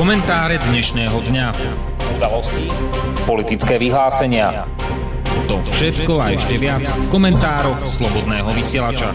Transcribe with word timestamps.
Komentáre 0.00 0.56
dnešného 0.56 1.12
dňa. 1.12 1.46
Udalosti, 2.16 2.72
politické 3.28 3.76
vyhlásenia. 3.76 4.64
To 5.44 5.60
všetko 5.60 6.16
a 6.16 6.32
ešte 6.32 6.56
viac 6.56 6.88
v 6.88 7.06
komentároch 7.12 7.84
Slobodného 7.84 8.48
vysielača. 8.48 9.12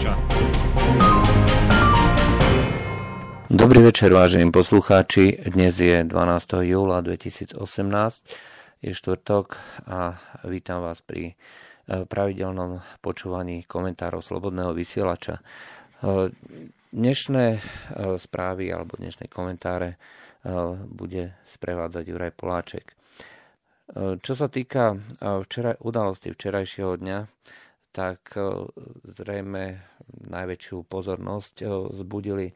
Dobrý 3.50 3.82
večer, 3.82 4.14
vážení 4.14 4.46
poslucháči. 4.54 5.50
Dnes 5.50 5.74
je 5.82 6.06
12. 6.06 6.70
júla 6.70 7.02
2018, 7.02 7.58
je 8.78 8.92
štvrtok 8.94 9.58
a 9.90 10.14
vítam 10.46 10.86
vás 10.86 11.02
pri 11.02 11.34
eh, 11.34 12.06
pravidelnom 12.06 12.78
počúvaní 13.02 13.66
komentárov 13.66 14.22
Slobodného 14.22 14.70
vysielača. 14.70 15.42
Eh, 15.42 16.30
dnešné 16.94 17.46
eh, 17.50 17.60
správy 18.22 18.70
alebo 18.70 18.94
dnešné 18.94 19.26
komentáre 19.26 19.98
bude 20.86 21.34
sprevádzať 21.50 22.04
Juraj 22.06 22.32
Poláček. 22.38 22.94
Čo 24.22 24.32
sa 24.38 24.46
týka 24.46 24.94
včera, 25.18 25.74
udalosti 25.82 26.30
včerajšieho 26.30 26.94
dňa, 27.02 27.18
tak 27.90 28.38
zrejme 29.10 29.64
najväčšiu 30.30 30.86
pozornosť 30.86 31.54
zbudili 31.94 32.54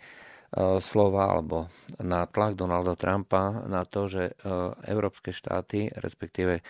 slova 0.82 1.30
alebo 1.30 1.70
nátlak 2.02 2.58
Donalda 2.58 2.98
Trumpa 2.98 3.62
na 3.66 3.86
to, 3.86 4.10
že 4.10 4.34
európske 4.90 5.30
štáty, 5.30 5.90
respektíve 5.94 6.62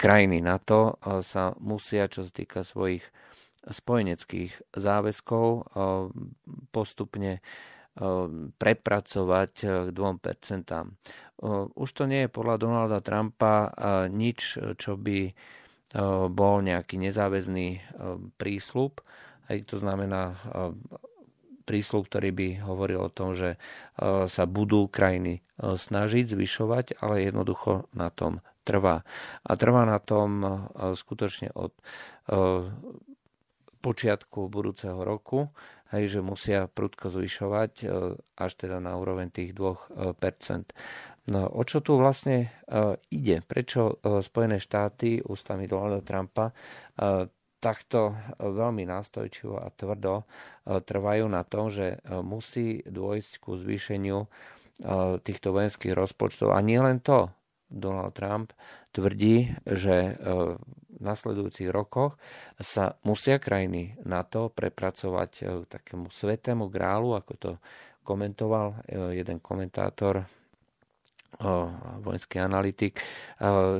krajiny 0.00 0.40
NATO 0.40 0.96
sa 1.20 1.52
musia, 1.60 2.08
čo 2.08 2.24
sa 2.24 2.32
týka 2.32 2.64
svojich 2.64 3.04
spojeneckých 3.60 4.72
záväzkov 4.72 5.46
postupne 6.72 7.44
prepracovať 8.56 9.52
k 9.60 9.90
2%. 9.92 11.76
Už 11.76 11.88
to 11.92 12.04
nie 12.08 12.24
je 12.24 12.32
podľa 12.32 12.56
Donalda 12.56 13.04
Trumpa 13.04 13.68
nič, 14.08 14.56
čo 14.80 14.96
by 14.96 15.36
bol 16.32 16.54
nejaký 16.64 16.96
nezáväzný 16.96 17.80
prísľub. 18.40 19.04
Aj 19.50 19.58
to 19.66 19.76
znamená 19.76 20.38
prísľub, 21.68 22.08
ktorý 22.08 22.30
by 22.32 22.48
hovoril 22.66 23.04
o 23.04 23.12
tom, 23.12 23.36
že 23.36 23.60
sa 24.26 24.44
budú 24.48 24.88
krajiny 24.88 25.44
snažiť 25.60 26.24
zvyšovať, 26.30 26.98
ale 27.04 27.28
jednoducho 27.28 27.90
na 27.92 28.08
tom 28.08 28.40
trvá. 28.64 29.04
A 29.44 29.50
trvá 29.58 29.82
na 29.84 29.98
tom 30.00 30.44
skutočne 30.94 31.52
od 31.52 31.74
počiatku 33.80 34.52
budúceho 34.52 35.00
roku, 35.00 35.48
hej, 35.90 36.18
že 36.18 36.20
musia 36.20 36.68
prudko 36.68 37.08
zvyšovať 37.08 37.72
e, 37.82 37.86
až 38.16 38.52
teda 38.54 38.78
na 38.78 38.94
úroveň 38.96 39.32
tých 39.32 39.56
2%. 39.56 39.96
No, 41.30 41.46
o 41.46 41.62
čo 41.62 41.78
tu 41.78 41.94
vlastne 41.94 42.50
uh, 42.66 42.96
ide? 43.12 43.38
Prečo 43.44 44.02
Spojené 44.02 44.58
štáty 44.58 45.22
ústami 45.22 45.70
Donalda 45.70 46.02
Trumpa 46.02 46.50
takto 47.60 48.16
veľmi 48.40 48.88
nástojčivo 48.88 49.60
a 49.60 49.68
tvrdo 49.70 50.24
trvajú 50.64 51.28
na 51.28 51.44
tom, 51.44 51.68
že 51.68 52.00
musí 52.24 52.80
dôjsť 52.82 53.32
ku 53.38 53.60
zvýšeniu 53.60 54.26
týchto 55.20 55.48
vojenských 55.52 55.92
rozpočtov. 55.92 56.56
A 56.56 56.64
nie 56.64 56.80
len 56.80 57.04
to. 57.04 57.28
Donald 57.70 58.16
Trump 58.18 58.50
tvrdí, 58.90 59.54
že 59.62 60.18
nasledujúcich 61.00 61.72
rokoch 61.72 62.20
sa 62.60 62.94
musia 63.02 63.40
krajiny 63.40 63.96
NATO 64.04 64.52
prepracovať 64.52 65.30
k 65.32 65.44
e, 65.48 65.66
takému 65.66 66.12
svetému 66.12 66.68
grálu, 66.68 67.16
ako 67.16 67.32
to 67.36 67.50
komentoval 68.04 68.84
e, 68.84 69.16
jeden 69.18 69.40
komentátor, 69.40 70.22
e, 70.22 70.24
vojenský 72.04 72.38
analytik, 72.38 73.00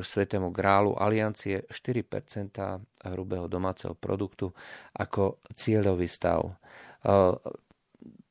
svetému 0.01 0.49
grálu 0.49 0.97
aliancie 0.97 1.63
4% 1.69 3.13
hrubého 3.13 3.45
domáceho 3.45 3.93
produktu 3.93 4.49
ako 4.97 5.41
cieľový 5.53 6.09
stav. 6.09 6.57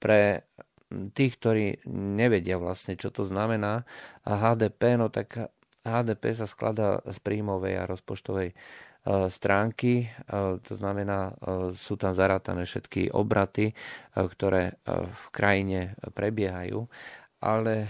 Pre 0.00 0.22
tých, 0.90 1.32
ktorí 1.38 1.86
nevedia 1.94 2.58
vlastne, 2.58 2.98
čo 2.98 3.14
to 3.14 3.22
znamená 3.22 3.86
HDP, 4.26 4.98
no 4.98 5.06
tak 5.06 5.54
HDP 5.84 6.36
sa 6.36 6.44
skladá 6.44 7.00
z 7.08 7.18
príjmovej 7.24 7.74
a 7.80 7.88
rozpočtovej 7.88 8.52
e, 8.52 8.54
stránky, 9.32 10.04
e, 10.04 10.08
to 10.60 10.72
znamená, 10.76 11.32
e, 11.32 11.72
sú 11.72 11.96
tam 11.96 12.12
zarátané 12.12 12.68
všetky 12.68 13.08
obraty, 13.16 13.72
ktoré 14.12 14.76
v 14.90 15.24
krajine 15.32 15.96
prebiehajú, 16.12 16.84
ale 17.40 17.88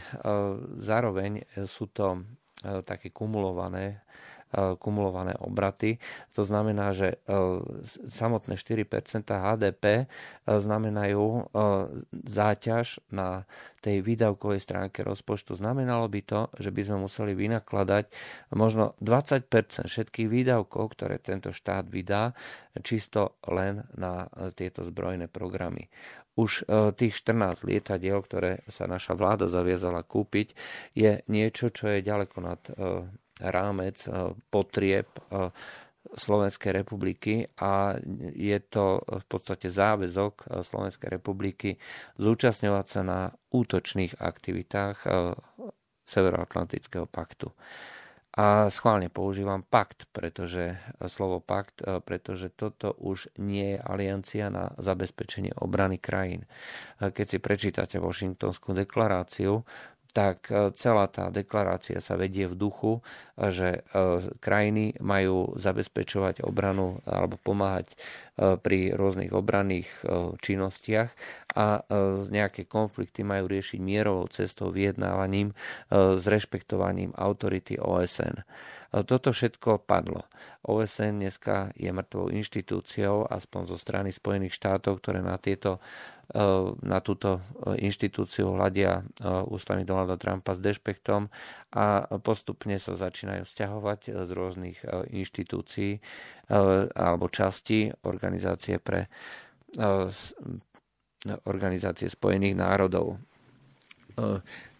zároveň 0.78 1.42
sú 1.66 1.90
to 1.90 2.22
také 2.86 3.10
kumulované 3.10 4.06
kumulované 4.52 5.38
obraty. 5.38 6.02
To 6.34 6.42
znamená, 6.42 6.90
že 6.90 7.22
e, 7.22 7.30
samotné 8.10 8.58
4% 8.58 9.22
HDP 9.30 9.84
e, 9.84 10.04
znamenajú 10.46 11.22
e, 11.22 11.42
záťaž 12.26 12.98
na 13.14 13.46
tej 13.80 14.02
výdavkovej 14.04 14.60
stránke 14.60 15.06
rozpočtu. 15.06 15.56
Znamenalo 15.56 16.04
by 16.10 16.20
to, 16.26 16.40
že 16.58 16.74
by 16.74 16.82
sme 16.84 16.96
museli 17.06 17.32
vynakladať 17.32 18.10
možno 18.52 18.98
20% 19.00 19.86
všetkých 19.86 20.28
výdavkov, 20.28 20.98
ktoré 20.98 21.22
tento 21.22 21.54
štát 21.54 21.88
vydá, 21.88 22.36
čisto 22.84 23.40
len 23.48 23.86
na 23.96 24.28
tieto 24.52 24.84
zbrojné 24.84 25.32
programy 25.32 25.88
už 26.38 26.64
tých 26.96 27.20
14 27.20 27.68
lietadiel, 27.68 28.16
ktoré 28.24 28.64
sa 28.64 28.88
naša 28.88 29.12
vláda 29.12 29.44
zaviazala 29.44 30.00
kúpiť, 30.00 30.56
je 30.96 31.20
niečo, 31.28 31.68
čo 31.68 31.92
je 31.92 32.00
ďaleko 32.00 32.36
nad 32.40 32.60
rámec 33.40 33.96
eh, 34.06 34.36
potrieb 34.52 35.08
eh, 35.08 35.50
Slovenskej 36.10 36.72
republiky 36.72 37.44
a 37.60 37.94
je 38.34 38.58
to 38.66 39.04
v 39.04 39.26
podstate 39.28 39.68
záväzok 39.68 40.34
eh, 40.46 40.64
Slovenskej 40.64 41.08
republiky 41.08 41.76
zúčastňovať 42.20 42.86
sa 42.86 43.00
na 43.02 43.20
útočných 43.50 44.20
aktivitách 44.22 44.96
Severoatlantického 46.06 47.06
paktu. 47.06 47.50
A 48.30 48.70
schválne 48.70 49.10
používam 49.10 49.66
pakt, 49.66 50.06
pretože 50.14 50.78
slovo 51.10 51.42
pakt, 51.42 51.82
pretože 51.82 52.46
toto 52.54 52.94
už 53.02 53.26
nie 53.42 53.74
je 53.74 53.82
aliancia 53.82 54.46
na 54.54 54.70
zabezpečenie 54.78 55.50
obrany 55.58 55.98
krajín. 55.98 56.46
Keď 57.02 57.26
si 57.26 57.38
prečítate 57.42 57.98
Washingtonskú 57.98 58.70
deklaráciu, 58.70 59.66
tak 60.10 60.50
e, 60.50 60.74
celá 60.74 61.06
tá 61.06 61.30
deklarácia 61.30 62.02
sa 62.02 62.18
vedie 62.18 62.50
v 62.50 62.58
duchu, 62.58 62.92
e, 63.38 63.50
že 63.50 63.68
e, 63.70 64.00
krajiny 64.42 64.98
majú 64.98 65.54
zabezpečovať 65.54 66.42
obranu 66.42 66.98
alebo 67.06 67.38
pomáhať 67.40 67.94
pri 68.40 68.96
rôznych 68.96 69.36
obranných 69.36 70.00
činnostiach 70.40 71.12
a 71.60 71.84
nejaké 72.32 72.64
konflikty 72.64 73.20
majú 73.20 73.52
riešiť 73.52 73.76
mierovou 73.84 74.32
cestou, 74.32 74.72
vyjednávaním 74.72 75.52
s 75.92 76.24
rešpektovaním 76.24 77.12
autority 77.20 77.76
OSN. 77.76 78.40
Toto 78.90 79.30
všetko 79.30 79.86
padlo. 79.86 80.26
OSN 80.66 81.22
dneska 81.22 81.70
je 81.78 81.94
mŕtvou 81.94 82.34
inštitúciou, 82.34 83.22
aspoň 83.22 83.70
zo 83.70 83.76
strany 83.78 84.10
Spojených 84.10 84.58
štátov, 84.58 84.98
ktoré 84.98 85.22
na, 85.22 85.38
tieto, 85.38 85.78
e, 86.34 86.42
na 86.82 86.98
túto 86.98 87.38
e, 87.38 87.86
inštitúciu 87.86 88.50
hľadia 88.50 88.98
e, 88.98 89.02
ústami 89.46 89.86
Donalda 89.86 90.18
Trumpa 90.18 90.58
s 90.58 90.60
dešpektom 90.60 91.30
a 91.70 92.02
postupne 92.18 92.82
sa 92.82 92.98
začínajú 92.98 93.46
vzťahovať 93.46 94.26
z 94.26 94.30
rôznych 94.34 94.82
inštitúcií 95.14 96.02
alebo 96.98 97.30
častí 97.30 97.94
organizácie 98.02 98.82
pre 98.82 99.06
organizácie 101.46 102.10
Spojených 102.10 102.58
národov. 102.58 103.22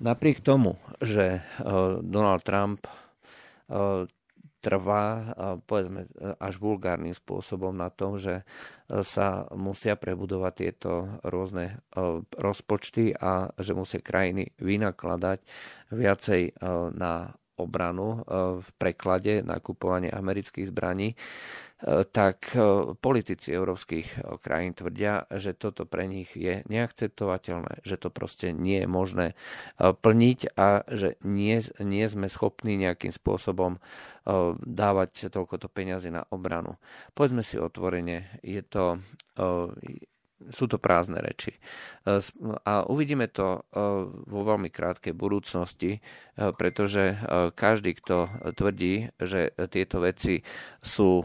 Napriek 0.03 0.43
tomu, 0.43 0.75
že 0.99 1.47
Donald 2.03 2.43
Trump 2.43 2.83
trvá, 4.61 5.33
povedzme, 5.65 6.05
až 6.37 6.61
vulgárnym 6.61 7.17
spôsobom 7.17 7.73
na 7.73 7.89
tom, 7.89 8.21
že 8.21 8.45
sa 8.91 9.49
musia 9.57 9.97
prebudovať 9.97 10.53
tieto 10.53 11.09
rôzne 11.25 11.81
rozpočty 12.37 13.17
a 13.17 13.49
že 13.57 13.73
musia 13.73 14.05
krajiny 14.05 14.53
vynakladať 14.61 15.41
viacej 15.97 16.61
na 16.93 17.33
obranu 17.63 18.25
v 18.61 18.69
preklade 18.81 19.45
na 19.45 19.61
kupovanie 19.61 20.09
amerických 20.09 20.69
zbraní. 20.73 21.15
E, 21.81 22.05
tak 22.05 22.53
e, 22.53 22.93
politici 23.01 23.57
európskych 23.57 24.21
e, 24.21 24.37
krajín 24.37 24.77
tvrdia, 24.77 25.25
že 25.33 25.57
toto 25.57 25.89
pre 25.89 26.05
nich 26.05 26.29
je 26.37 26.61
neakceptovateľné, 26.69 27.81
že 27.81 27.97
to 27.97 28.13
proste 28.13 28.53
nie 28.53 28.85
je 28.85 28.89
možné 28.89 29.27
plniť 29.81 30.61
a 30.61 30.85
že 30.93 31.17
nie, 31.25 31.57
nie 31.81 32.05
sme 32.05 32.29
schopní 32.29 32.77
nejakým 32.77 33.13
spôsobom 33.13 33.81
dávať 34.61 35.33
toľkoto 35.33 35.73
peniazy 35.73 36.13
na 36.13 36.29
obranu. 36.29 36.77
Poďme 37.17 37.41
si 37.41 37.57
otvorene, 37.57 38.39
je 38.45 38.61
to 38.61 39.01
sú 40.49 40.65
to 40.65 40.81
prázdne 40.81 41.21
reči. 41.21 41.53
A 42.65 42.89
uvidíme 42.89 43.29
to 43.29 43.61
vo 44.25 44.41
veľmi 44.43 44.73
krátkej 44.73 45.13
budúcnosti, 45.13 46.01
pretože 46.35 47.21
každý, 47.53 47.93
kto 48.01 48.17
tvrdí, 48.57 49.13
že 49.21 49.53
tieto 49.69 50.01
veci 50.01 50.41
sú 50.81 51.21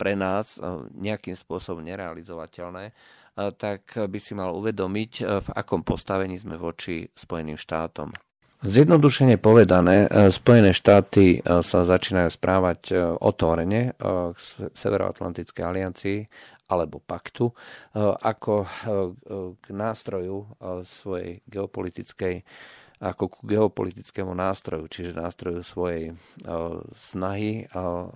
pre 0.00 0.12
nás 0.16 0.56
nejakým 0.96 1.36
spôsobom 1.36 1.84
nerealizovateľné, 1.84 2.96
tak 3.36 3.92
by 3.92 4.18
si 4.18 4.32
mal 4.32 4.56
uvedomiť, 4.56 5.12
v 5.22 5.48
akom 5.52 5.84
postavení 5.84 6.40
sme 6.40 6.56
voči 6.56 7.04
Spojeným 7.12 7.60
štátom. 7.60 8.16
Zjednodušene 8.64 9.36
povedané, 9.36 10.08
e, 10.08 10.32
Spojené 10.32 10.72
štáty 10.72 11.38
e, 11.38 11.60
sa 11.60 11.84
začínajú 11.84 12.32
správať 12.32 12.80
e, 12.88 12.94
otvorene 13.20 13.92
k 13.92 14.36
Severoatlantickej 14.72 15.62
aliancii 15.62 16.18
alebo 16.66 16.98
paktu 16.98 17.50
ako 18.22 18.54
k 19.62 19.66
nástroju 19.70 20.46
svojej 20.82 21.42
geopolitickej 21.46 22.42
ako 22.96 23.28
ku 23.28 23.40
geopolitickému 23.44 24.32
nástroju, 24.32 24.88
čiže 24.88 25.20
nástroju 25.20 25.60
svojej 25.60 26.16
snahy 26.96 27.68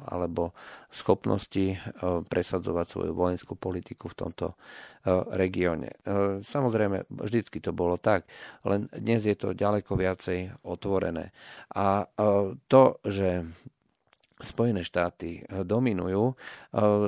alebo 0.08 0.56
schopnosti 0.88 1.76
presadzovať 2.32 2.86
svoju 2.88 3.12
vojenskú 3.12 3.60
politiku 3.60 4.08
v 4.08 4.16
tomto 4.24 4.56
regióne. 5.36 6.00
Samozrejme, 6.40 7.12
vždycky 7.12 7.60
to 7.60 7.76
bolo 7.76 8.00
tak, 8.00 8.24
len 8.64 8.88
dnes 8.96 9.28
je 9.28 9.36
to 9.36 9.52
ďaleko 9.52 10.00
viacej 10.00 10.64
otvorené. 10.64 11.36
A 11.76 12.08
to, 12.64 13.04
že 13.04 13.52
Spojené 14.40 14.82
štáty 14.82 15.44
eh, 15.44 15.62
dominujú, 15.62 16.32
eh, 16.32 16.36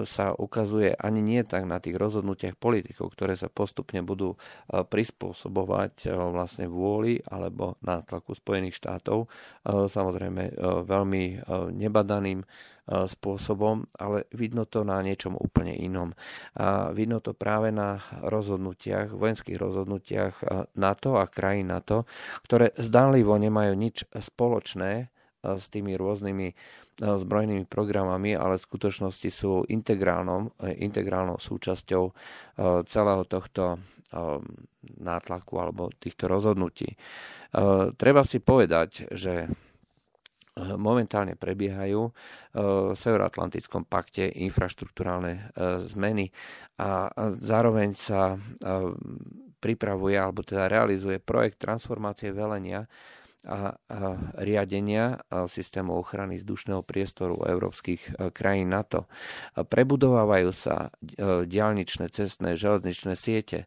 sa 0.04 0.36
ukazuje 0.36 0.94
ani 0.96 1.20
nie 1.24 1.40
tak 1.42 1.64
na 1.64 1.80
tých 1.80 1.96
rozhodnutiach 1.96 2.56
politikov, 2.56 3.12
ktoré 3.16 3.34
sa 3.34 3.48
postupne 3.48 4.04
budú 4.04 4.36
eh, 4.36 4.84
prispôsobovať 4.84 6.12
vlastne 6.12 6.66
vôli 6.68 7.18
alebo 7.24 7.76
na 7.80 8.04
tlaku 8.04 8.34
Spojených 8.36 8.78
štátov, 8.78 9.28
samozrejme 9.64 10.54
veľmi 10.84 11.24
nebadaným 11.72 12.44
spôsobom, 12.88 13.86
ale 13.94 14.26
vidno 14.34 14.66
to 14.66 14.82
na 14.82 14.98
niečom 15.00 15.38
úplne 15.38 15.72
inom. 15.76 16.12
A 16.58 16.90
vidno 16.90 17.22
to 17.22 17.32
práve 17.32 17.70
na 17.70 18.02
rozhodnutiach, 18.20 19.14
vojenských 19.14 19.56
rozhodnutiach 19.56 20.34
NATO 20.76 21.16
a 21.16 21.30
krajín 21.30 21.70
NATO, 21.70 22.04
ktoré 22.42 22.74
zdánlivo 22.76 23.38
nemajú 23.38 23.72
nič 23.78 24.04
spoločné 24.10 25.12
s 25.42 25.66
tými 25.68 25.98
rôznymi 25.98 26.54
zbrojnými 27.00 27.64
programami, 27.64 28.36
ale 28.36 28.60
v 28.60 28.66
skutočnosti 28.68 29.28
sú 29.32 29.64
integrálnou, 29.68 30.52
integrálnou 30.60 31.40
súčasťou 31.40 32.04
e, 32.04 32.12
celého 32.84 33.22
tohto 33.24 33.80
nátlaku 35.00 35.54
alebo 35.56 35.88
týchto 35.96 36.28
rozhodnutí. 36.28 37.00
Treba 37.96 38.20
si 38.28 38.44
povedať, 38.44 39.08
že 39.08 39.48
momentálne 40.76 41.32
prebiehajú 41.32 42.00
v 42.52 42.92
Severoatlantickom 42.92 43.88
pakte 43.88 44.28
infraštruktúrálne 44.28 45.56
zmeny 45.88 46.28
a 46.76 47.08
zároveň 47.40 47.96
sa 47.96 48.36
pripravuje 49.62 50.16
alebo 50.20 50.44
teda 50.44 50.68
realizuje 50.68 51.16
projekt 51.22 51.64
transformácie 51.64 52.36
velenia 52.36 52.84
a, 53.42 53.74
riadenia 54.38 55.18
systému 55.50 55.98
ochrany 55.98 56.38
vzdušného 56.38 56.82
priestoru 56.86 57.42
európskych 57.42 58.00
e, 58.00 58.10
krajín 58.30 58.70
NATO. 58.70 59.10
Prebudovávajú 59.58 60.50
sa 60.54 60.94
e, 61.02 61.42
diálničné, 61.46 62.06
cestné, 62.14 62.54
železničné 62.54 63.18
siete. 63.18 63.66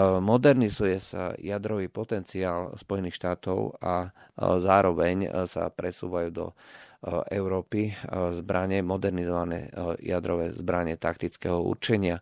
modernizuje 0.00 0.96
sa 0.96 1.36
jadrový 1.36 1.92
potenciál 1.92 2.72
Spojených 2.80 3.16
štátov 3.20 3.76
a 3.84 4.08
zároveň 4.40 5.44
sa 5.44 5.68
presúvajú 5.68 6.28
do 6.32 6.46
Európy 7.28 7.92
zbranie, 8.40 8.80
modernizované 8.80 9.68
jadrové 10.00 10.52
zbranie 10.56 10.96
taktického 10.96 11.60
určenia, 11.60 12.20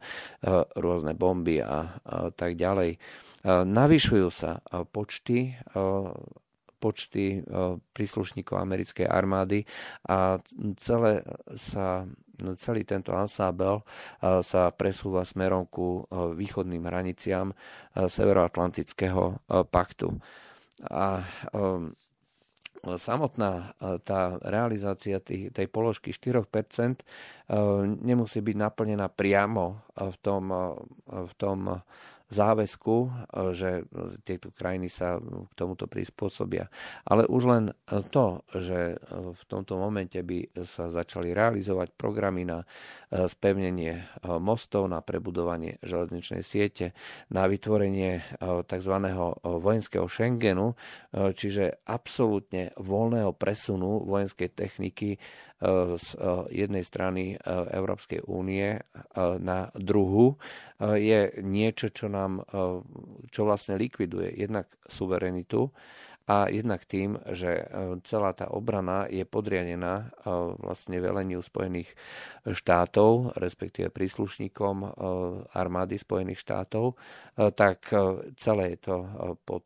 rôzne 0.75 1.15
bomby 1.15 1.63
a 1.63 1.99
tak 2.35 2.59
ďalej. 2.59 2.99
Navyšujú 3.47 4.29
sa 4.35 4.59
počty 4.91 5.55
počty 6.79 7.43
e, 7.43 7.79
príslušníkov 7.93 8.55
americkej 8.55 9.07
armády 9.11 9.67
a 10.07 10.39
celé 10.79 11.27
sa 11.59 12.07
celý 12.55 12.87
tento 12.87 13.11
ansábel 13.11 13.83
e, 13.83 13.85
sa 14.47 14.71
presúva 14.71 15.27
smerom 15.27 15.67
ku 15.67 16.07
e, 16.07 16.33
východným 16.39 16.87
hraniciam 16.87 17.51
Severoatlantického 17.99 19.43
paktu. 19.75 20.15
A 20.87 21.27
samotná 22.95 23.75
tá 24.07 24.39
realizácia 24.47 25.19
tých, 25.19 25.51
tej 25.51 25.67
položky 25.67 26.15
4% 26.15 26.47
nemusí 28.07 28.39
byť 28.39 28.55
naplnená 28.55 29.11
priamo 29.11 29.83
v 29.99 30.17
tom, 30.23 30.45
v 31.11 31.33
tom 31.35 31.83
záväzku, 32.29 32.97
e, 33.05 33.09
že 33.57 33.71
tieto 34.23 34.53
krajiny 34.53 34.93
sa 34.93 35.17
k 35.21 35.53
tomuto 35.57 35.89
prispôsobia. 35.89 36.69
Ale 37.09 37.25
už 37.25 37.43
len 37.49 37.65
to, 38.13 38.45
že 38.53 39.01
v 39.13 39.43
tomto 39.49 39.81
momente 39.81 40.21
by 40.21 40.53
sa 40.65 40.93
začali 40.93 41.33
realizovať 41.33 41.97
programy 41.97 42.45
na 42.45 42.63
e, 42.63 43.27
spevnenie 43.27 43.93
e, 43.97 44.03
mostov, 44.37 44.87
na 44.93 45.01
prebudovanie 45.01 45.81
železničnej 45.81 46.45
siete, 46.45 46.93
na 47.33 47.49
vytvorenie 47.49 48.21
tzv. 48.69 48.95
vojenského 49.43 50.05
Schengenu, 50.09 50.77
čiže 51.13 51.81
absolútne 51.89 52.73
voľného 52.77 53.33
presunu 53.33 54.05
vojenskej 54.05 54.53
techniky 54.53 55.17
z 55.99 56.09
jednej 56.55 56.87
strany 56.87 57.35
Európskej 57.75 58.23
únie 58.31 58.79
na 59.43 59.75
druhu 59.75 60.39
je 60.79 61.35
niečo, 61.43 61.91
čo 61.91 62.07
nám, 62.07 62.47
čo 63.35 63.43
vlastne 63.43 63.75
likviduje 63.75 64.39
jednak 64.39 64.71
suverenitu 64.87 65.75
a 66.29 66.53
jednak 66.53 66.85
tým, 66.85 67.17
že 67.33 67.65
celá 68.05 68.37
tá 68.37 68.53
obrana 68.53 69.09
je 69.09 69.25
podriadená 69.25 70.13
vlastne 70.61 71.01
veleniu 71.01 71.41
Spojených 71.41 71.89
štátov, 72.45 73.33
respektíve 73.41 73.89
príslušníkom 73.89 74.77
armády 75.57 75.97
Spojených 75.97 76.45
štátov, 76.45 77.01
tak 77.35 77.89
celé 78.37 78.77
je 78.77 78.79
to 78.79 78.97
pod 79.43 79.65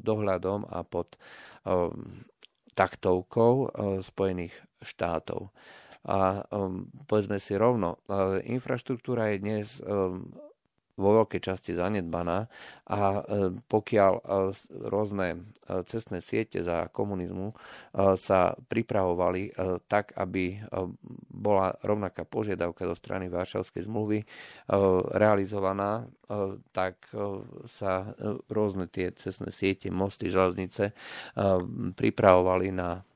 dohľadom 0.00 0.70
a 0.70 0.86
pod 0.86 1.18
taktovkou 2.78 3.74
Spojených 3.98 4.54
štátov. 4.84 5.50
A 6.04 6.44
um, 6.52 6.84
povedzme 7.08 7.40
si 7.40 7.56
rovno, 7.56 7.96
uh, 8.06 8.36
infraštruktúra 8.44 9.32
je 9.32 9.36
dnes 9.40 9.66
um, 9.80 10.28
vo 10.94 11.10
veľkej 11.22 11.40
časti 11.42 11.74
zanedbaná 11.74 12.46
a 12.86 13.00
e, 13.18 13.22
pokiaľ 13.66 14.12
e, 14.14 14.22
rôzne 14.86 15.28
e, 15.34 15.38
cestné 15.90 16.22
siete 16.22 16.62
za 16.62 16.86
komunizmu 16.90 17.50
sa 18.18 18.54
pripravovali 18.58 19.54
tak, 19.86 20.14
aby 20.18 20.58
bola 21.30 21.74
rovnaká 21.82 22.26
požiadavka 22.26 22.90
zo 22.90 22.96
strany 22.98 23.30
Varšavskej 23.30 23.86
zmluvy 23.86 24.26
realizovaná, 25.14 26.10
tak 26.74 27.06
sa 27.70 28.10
rôzne 28.50 28.90
tie 28.90 29.14
cestné 29.14 29.54
siete, 29.54 29.94
mosty, 29.94 30.26
železnice 30.26 30.90
pripravovali 31.94 32.74
na 32.74 33.06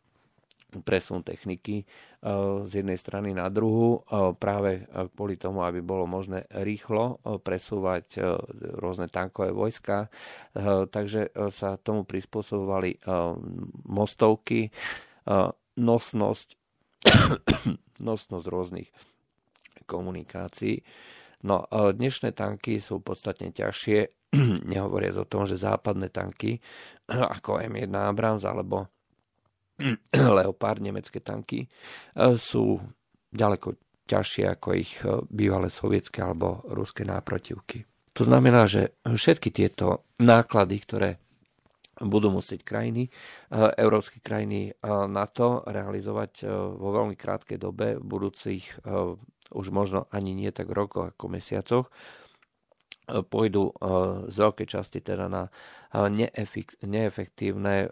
presun 0.69 1.25
techniky 1.25 1.83
eh, 1.83 2.29
z 2.69 2.85
jednej 2.85 3.01
strany 3.01 3.33
na 3.33 3.49
druhú, 3.49 4.05
eh, 4.05 4.37
práve 4.37 4.85
eh, 4.85 5.09
kvôli 5.17 5.41
tomu, 5.41 5.65
aby 5.65 5.81
bolo 5.81 6.05
možné 6.05 6.45
rýchlo 6.53 7.21
presúvať 7.41 8.21
rôzne 8.79 9.09
tankové 9.09 9.53
vojska. 9.53 10.11
Takže 10.91 11.33
sa 11.53 11.77
tomu 11.81 12.05
prispôsobovali 12.05 12.99
mostovky, 13.89 14.71
nosnosť, 15.77 16.49
nosnosť 18.09 18.47
rôznych 18.49 18.89
komunikácií. 19.85 20.83
No, 21.47 21.65
dnešné 21.71 22.35
tanky 22.35 22.83
sú 22.83 23.01
podstatne 23.01 23.55
ťažšie, 23.55 23.99
nehovoriac 24.73 25.17
o 25.17 25.29
tom, 25.29 25.49
že 25.49 25.61
západné 25.61 26.13
tanky 26.13 26.61
ako 27.37 27.63
M1 27.65 27.93
Abrams 27.93 28.45
alebo 28.45 28.98
Leopard, 30.39 30.83
nemecké 30.83 31.23
tanky, 31.23 31.65
e, 31.65 31.69
sú 32.37 32.83
ďaleko 33.31 33.79
ťažšie 34.09 34.45
ako 34.59 34.69
ich 34.75 34.93
e, 35.03 35.23
bývalé 35.31 35.71
sovietské 35.71 36.25
alebo 36.25 36.67
ruské 36.67 37.07
náprotivky. 37.07 37.87
To 38.19 38.27
znamená, 38.27 38.67
že 38.67 38.99
všetky 39.07 39.55
tieto 39.55 40.11
náklady, 40.19 40.77
ktoré 40.83 41.11
budú 41.99 42.31
musieť 42.31 42.67
krajiny, 42.67 43.07
e, 43.07 43.11
európske 43.79 44.19
krajiny 44.19 44.75
na 44.87 45.27
to 45.31 45.63
realizovať 45.67 46.47
vo 46.75 46.91
veľmi 46.95 47.15
krátkej 47.15 47.59
dobe, 47.59 47.99
v 47.99 48.05
budúcich 48.05 48.67
už 49.49 49.67
možno 49.73 50.05
ani 50.13 50.37
nie 50.37 50.53
tak 50.53 50.69
rokoch 50.69 51.15
ako 51.17 51.25
mesiacoch, 51.33 51.87
pôjdu 53.09 53.73
z 54.29 54.37
veľkej 54.37 54.69
časti 54.69 55.01
teda 55.01 55.27
na 55.33 55.49
neefektívne 56.85 57.89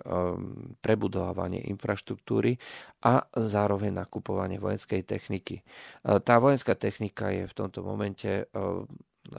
prebudovanie 0.84 1.64
infraštruktúry 1.72 2.60
a 3.08 3.24
zároveň 3.32 4.04
nakupovanie 4.04 4.60
vojenskej 4.60 5.08
techniky. 5.08 5.64
Tá 6.04 6.34
vojenská 6.36 6.76
technika 6.76 7.32
je 7.32 7.48
v 7.48 7.56
tomto 7.56 7.80
momente 7.80 8.44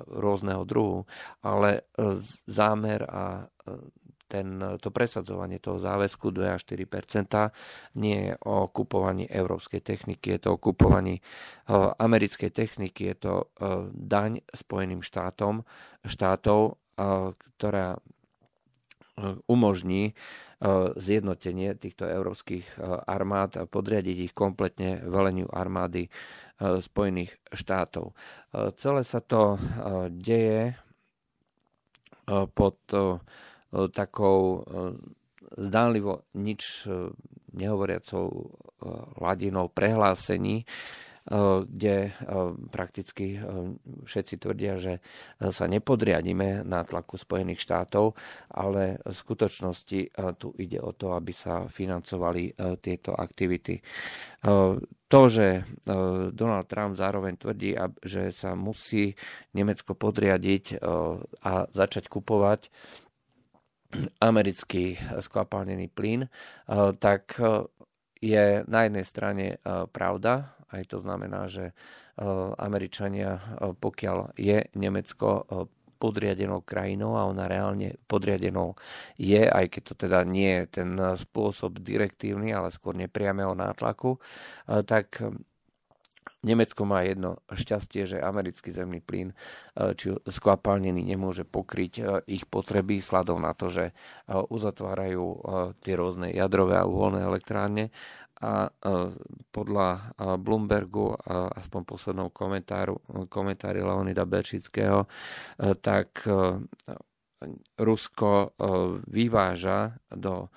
rôzneho 0.10 0.66
druhu, 0.66 1.06
ale 1.46 1.88
zámer 2.50 3.06
a 3.06 3.46
ten, 4.28 4.60
to 4.84 4.92
presadzovanie 4.92 5.58
toho 5.58 5.80
záväzku 5.80 6.36
2 6.36 6.60
až 6.60 6.62
4 6.68 6.84
nie 7.96 8.30
je 8.30 8.34
o 8.44 8.68
kupovaní 8.68 9.24
európskej 9.26 9.80
techniky, 9.80 10.36
je 10.36 10.40
to 10.44 10.50
o 10.56 10.62
kupovaní 10.62 11.24
uh, 11.24 11.96
americkej 11.96 12.52
techniky, 12.52 13.16
je 13.16 13.16
to 13.18 13.34
uh, 13.48 13.88
daň 13.96 14.44
Spojeným 14.52 15.00
štátom, 15.00 15.64
štátov, 16.04 16.76
uh, 16.76 17.32
ktorá 17.58 17.98
umožní 19.50 20.14
zjednotenie 20.94 21.74
týchto 21.74 22.06
európskych 22.06 22.78
armád 23.10 23.58
a 23.58 23.66
podriadiť 23.66 24.30
ich 24.30 24.34
kompletne 24.38 25.02
veleniu 25.10 25.50
armády 25.50 26.14
Spojených 26.62 27.34
štátov. 27.50 28.14
Celé 28.78 29.02
sa 29.02 29.22
to 29.26 29.58
deje 30.14 30.78
pod 32.54 32.78
E, 32.94 33.20
takou 33.94 34.42
e, 34.42 34.60
zdánlivo 35.58 36.26
nič 36.34 36.86
e, 36.86 37.14
nehovoriacou 37.58 38.26
hladinou 39.18 39.74
prehlásení, 39.74 40.70
kde 41.66 42.16
prakticky 42.72 43.36
všetci 44.08 44.36
tvrdia, 44.40 44.80
že 44.80 44.94
sa 45.44 45.66
nepodriadíme 45.68 46.64
na 46.64 46.88
tlaku 46.88 47.20
Spojených 47.20 47.60
štátov, 47.60 48.16
ale 48.48 49.02
v 49.04 49.12
skutočnosti 49.12 50.00
tu 50.40 50.48
ide 50.56 50.80
o 50.80 50.96
to, 50.96 51.12
aby 51.18 51.36
sa 51.36 51.68
financovali 51.68 52.56
tieto 52.80 53.12
aktivity. 53.12 53.82
To, 55.08 55.22
že 55.28 55.68
Donald 56.32 56.68
Trump 56.72 56.96
zároveň 56.96 57.36
tvrdí, 57.36 57.76
že 58.08 58.32
sa 58.32 58.56
musí 58.56 59.12
Nemecko 59.52 60.00
podriadiť 60.00 60.80
a 61.44 61.68
začať 61.68 62.08
kupovať 62.08 62.72
americký 64.20 65.00
skvapalnený 65.20 65.88
plyn, 65.92 66.28
eh, 66.28 66.30
tak 67.00 67.40
eh, 67.40 67.66
je 68.18 68.46
na 68.68 68.80
jednej 68.90 69.06
strane 69.06 69.46
eh, 69.56 69.88
pravda, 69.88 70.58
aj 70.68 70.84
to 70.92 70.98
znamená, 71.00 71.48
že 71.48 71.72
Američania, 72.58 73.38
pokiaľ 73.78 74.34
je 74.42 74.66
Nemecko 74.74 75.46
podriadenou 76.02 76.66
krajinou 76.66 77.14
a 77.14 77.30
ona 77.30 77.46
reálne 77.46 77.94
podriadenou 78.10 78.74
je, 79.22 79.46
aj 79.46 79.70
keď 79.70 79.82
to 79.86 79.94
teda 79.94 80.20
nie 80.26 80.50
je 80.50 80.82
ten 80.82 80.98
spôsob 80.98 81.78
direktívny, 81.78 82.58
ale 82.58 82.74
skôr 82.74 82.98
nepriamého 82.98 83.54
nátlaku, 83.54 84.18
tak 84.66 85.22
Nemecko 86.48 86.88
má 86.88 87.04
jedno 87.04 87.44
šťastie, 87.52 88.08
že 88.08 88.24
americký 88.24 88.72
zemný 88.72 89.04
plyn, 89.04 89.36
e, 89.36 89.36
či 90.00 90.16
skvapalnený, 90.16 91.04
nemôže 91.04 91.44
pokryť 91.44 91.94
e, 92.00 92.04
ich 92.32 92.48
potreby 92.48 93.04
sladom 93.04 93.44
na 93.44 93.52
to, 93.52 93.68
že 93.68 93.92
e, 93.92 93.94
uzatvárajú 94.32 95.26
tie 95.84 95.94
rôzne 96.00 96.32
jadrové 96.32 96.80
a 96.80 96.88
uholné 96.88 97.28
elektrárne. 97.28 97.92
A 98.38 98.70
podľa 99.50 100.14
Bloombergu, 100.38 101.18
aspoň 101.58 101.82
poslednou 101.90 102.30
komentáru, 102.30 103.26
komentári 103.34 103.82
Leonida 103.82 104.30
Berčického, 104.30 105.10
tak 105.82 106.22
Rusko 107.82 108.54
vyváža 109.10 109.98
do 110.14 110.54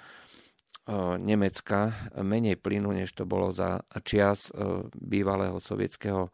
Nemecka 1.20 1.92
menej 2.22 2.56
plynu, 2.56 2.90
než 2.90 3.12
to 3.12 3.28
bolo 3.28 3.52
za 3.52 3.84
čias 4.02 4.50
bývalého 4.96 5.60
sovietského 5.60 6.32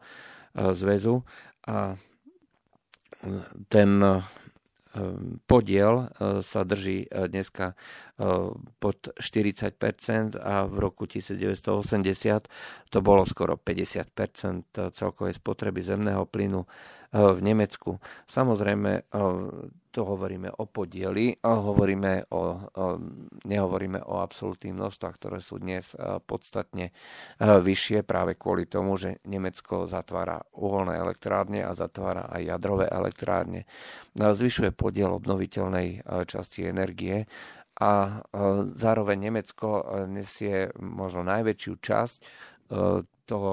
zväzu. 0.55 1.21
A 1.67 1.93
ten 3.69 3.89
podiel 5.45 6.09
sa 6.41 6.65
drží 6.65 7.05
dneska 7.11 7.77
pod 8.81 8.97
40% 9.13 10.41
a 10.41 10.65
v 10.65 10.75
roku 10.81 11.05
1980 11.05 12.89
to 12.89 12.97
bolo 13.05 13.21
skoro 13.29 13.61
50% 13.61 14.89
celkovej 14.95 15.37
spotreby 15.37 15.85
zemného 15.85 16.25
plynu 16.25 16.65
v 17.13 17.39
Nemecku. 17.39 17.99
Samozrejme, 18.27 19.07
to 19.97 20.05
hovoríme 20.05 20.53
o 20.61 20.69
podieli, 20.69 21.33
hovoríme 21.41 22.29
o, 22.29 22.41
nehovoríme 23.49 24.05
o 24.05 24.21
absolútnych 24.21 24.77
množstvách, 24.77 25.15
ktoré 25.17 25.41
sú 25.41 25.57
dnes 25.57 25.97
e, 25.97 26.21
podstatne 26.21 26.93
e, 26.93 26.93
vyššie 27.41 28.05
práve 28.05 28.37
kvôli 28.37 28.69
tomu, 28.69 28.93
že 28.93 29.17
Nemecko 29.25 29.89
zatvára 29.89 30.37
uholné 30.53 31.01
elektrárne 31.01 31.65
a 31.65 31.73
zatvára 31.73 32.29
aj 32.29 32.45
jadrové 32.45 32.85
elektrárne. 32.93 33.65
Zvyšuje 34.13 34.69
podiel 34.77 35.09
obnoviteľnej 35.17 35.87
e, 35.89 35.99
časti 36.29 36.69
energie 36.69 37.25
a 37.77 38.25
zároveň 38.73 39.29
Nemecko 39.29 39.85
nesie 40.09 40.73
možno 40.81 41.21
najväčšiu 41.21 41.73
časť 41.77 42.17
toho 43.29 43.51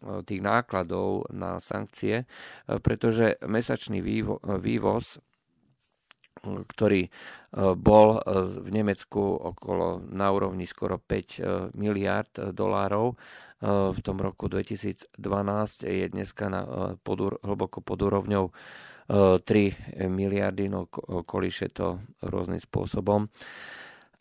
tých 0.00 0.40
nákladov 0.40 1.28
na 1.32 1.60
sankcie, 1.60 2.24
pretože 2.64 3.36
mesačný 3.44 4.00
vývoz 4.60 5.20
ktorý 6.42 7.06
e, 7.06 7.10
bol 7.78 8.18
e, 8.18 8.20
v 8.42 8.68
Nemecku 8.72 9.22
okolo 9.22 10.02
na 10.10 10.32
úrovni 10.34 10.66
skoro 10.66 10.98
5 10.98 11.06
e, 11.06 11.40
miliard 11.78 12.32
dolárov. 12.52 13.14
V 13.62 14.00
tom 14.02 14.18
roku 14.18 14.50
2012 14.50 15.14
je 15.86 16.06
dneska 16.10 16.50
na, 16.50 16.66
pod, 16.98 17.38
hlboko 17.46 17.78
pod 17.78 17.94
úrovňou 18.02 18.50
3 19.06 19.38
miliardy, 20.10 20.66
no 20.66 20.90
kolíše 21.22 21.70
to 21.70 22.02
rôznym 22.26 22.58
spôsobom 22.58 23.30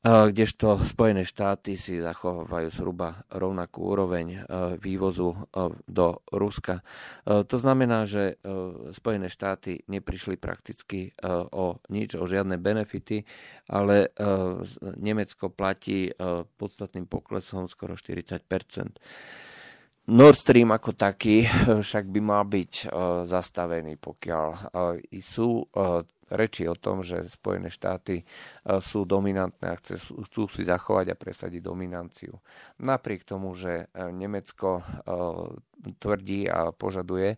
kdežto 0.02 0.82
Spojené 0.82 1.22
štáty 1.22 1.78
si 1.78 2.02
zachovávajú 2.02 2.74
zhruba 2.74 3.22
rovnakú 3.30 3.86
úroveň 3.86 4.42
vývozu 4.82 5.38
do 5.86 6.08
Ruska. 6.34 6.82
To 7.26 7.58
znamená, 7.58 8.10
že 8.10 8.42
Spojené 8.98 9.30
štáty 9.30 9.86
neprišli 9.86 10.42
prakticky 10.42 11.14
o 11.54 11.78
nič, 11.94 12.18
o 12.18 12.26
žiadne 12.26 12.58
benefity, 12.58 13.22
ale 13.70 14.10
Nemecko 14.98 15.54
platí 15.54 16.10
podstatným 16.58 17.06
poklesom 17.06 17.70
skoro 17.70 17.94
40 17.94 18.42
Nord 20.10 20.34
Stream 20.34 20.74
ako 20.74 20.98
taký 20.98 21.46
však 21.78 22.10
by 22.10 22.22
mal 22.26 22.42
byť 22.50 22.90
zastavený, 23.30 24.02
pokiaľ 24.02 24.48
sú 25.22 25.62
reči 26.32 26.66
o 26.68 26.76
tom, 26.76 27.04
že 27.04 27.28
Spojené 27.28 27.68
štáty 27.68 28.24
e, 28.24 28.26
sú 28.80 29.04
dominantné 29.04 29.68
a 29.76 29.80
chcú 29.80 30.48
si 30.48 30.64
zachovať 30.64 31.12
a 31.12 31.20
presadiť 31.20 31.62
dominanciu. 31.62 32.40
Napriek 32.80 33.28
tomu, 33.28 33.52
že 33.54 33.92
e, 33.92 34.10
Nemecko 34.10 34.80
e, 34.80 34.84
tvrdí 36.00 36.48
a 36.48 36.72
požaduje 36.72 37.38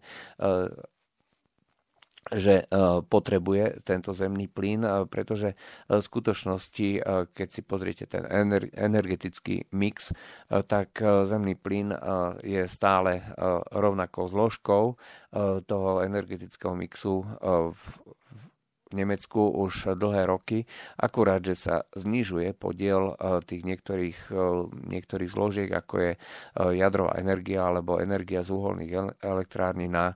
že 2.32 2.64
potrebuje 3.12 3.84
tento 3.84 4.16
zemný 4.16 4.48
plyn, 4.48 4.88
pretože 5.12 5.60
v 5.92 6.00
skutočnosti, 6.00 7.04
keď 7.36 7.48
si 7.52 7.62
pozriete 7.68 8.06
ten 8.08 8.24
energetický 8.72 9.68
mix, 9.76 10.16
tak 10.48 11.04
zemný 11.04 11.60
plyn 11.60 11.92
je 12.40 12.64
stále 12.72 13.28
rovnakou 13.76 14.32
zložkou 14.32 14.96
toho 15.68 15.92
energetického 16.00 16.72
mixu 16.80 17.28
Nemecku 18.94 19.50
už 19.50 19.98
dlhé 19.98 20.30
roky, 20.30 20.70
akurát, 20.96 21.42
že 21.42 21.58
sa 21.58 21.76
znižuje 21.98 22.54
podiel 22.54 23.14
e, 23.14 23.44
tých 23.44 23.66
niektorých, 23.66 24.20
e, 24.30 24.46
niektorých 24.70 25.30
zložiek, 25.34 25.70
ako 25.74 25.96
je 26.00 26.12
e, 26.14 26.20
jadrová 26.78 27.18
energia 27.18 27.66
alebo 27.66 28.00
energia 28.00 28.46
z 28.46 28.54
uholných 28.54 28.92
elektrární 29.20 29.90
na 29.90 30.16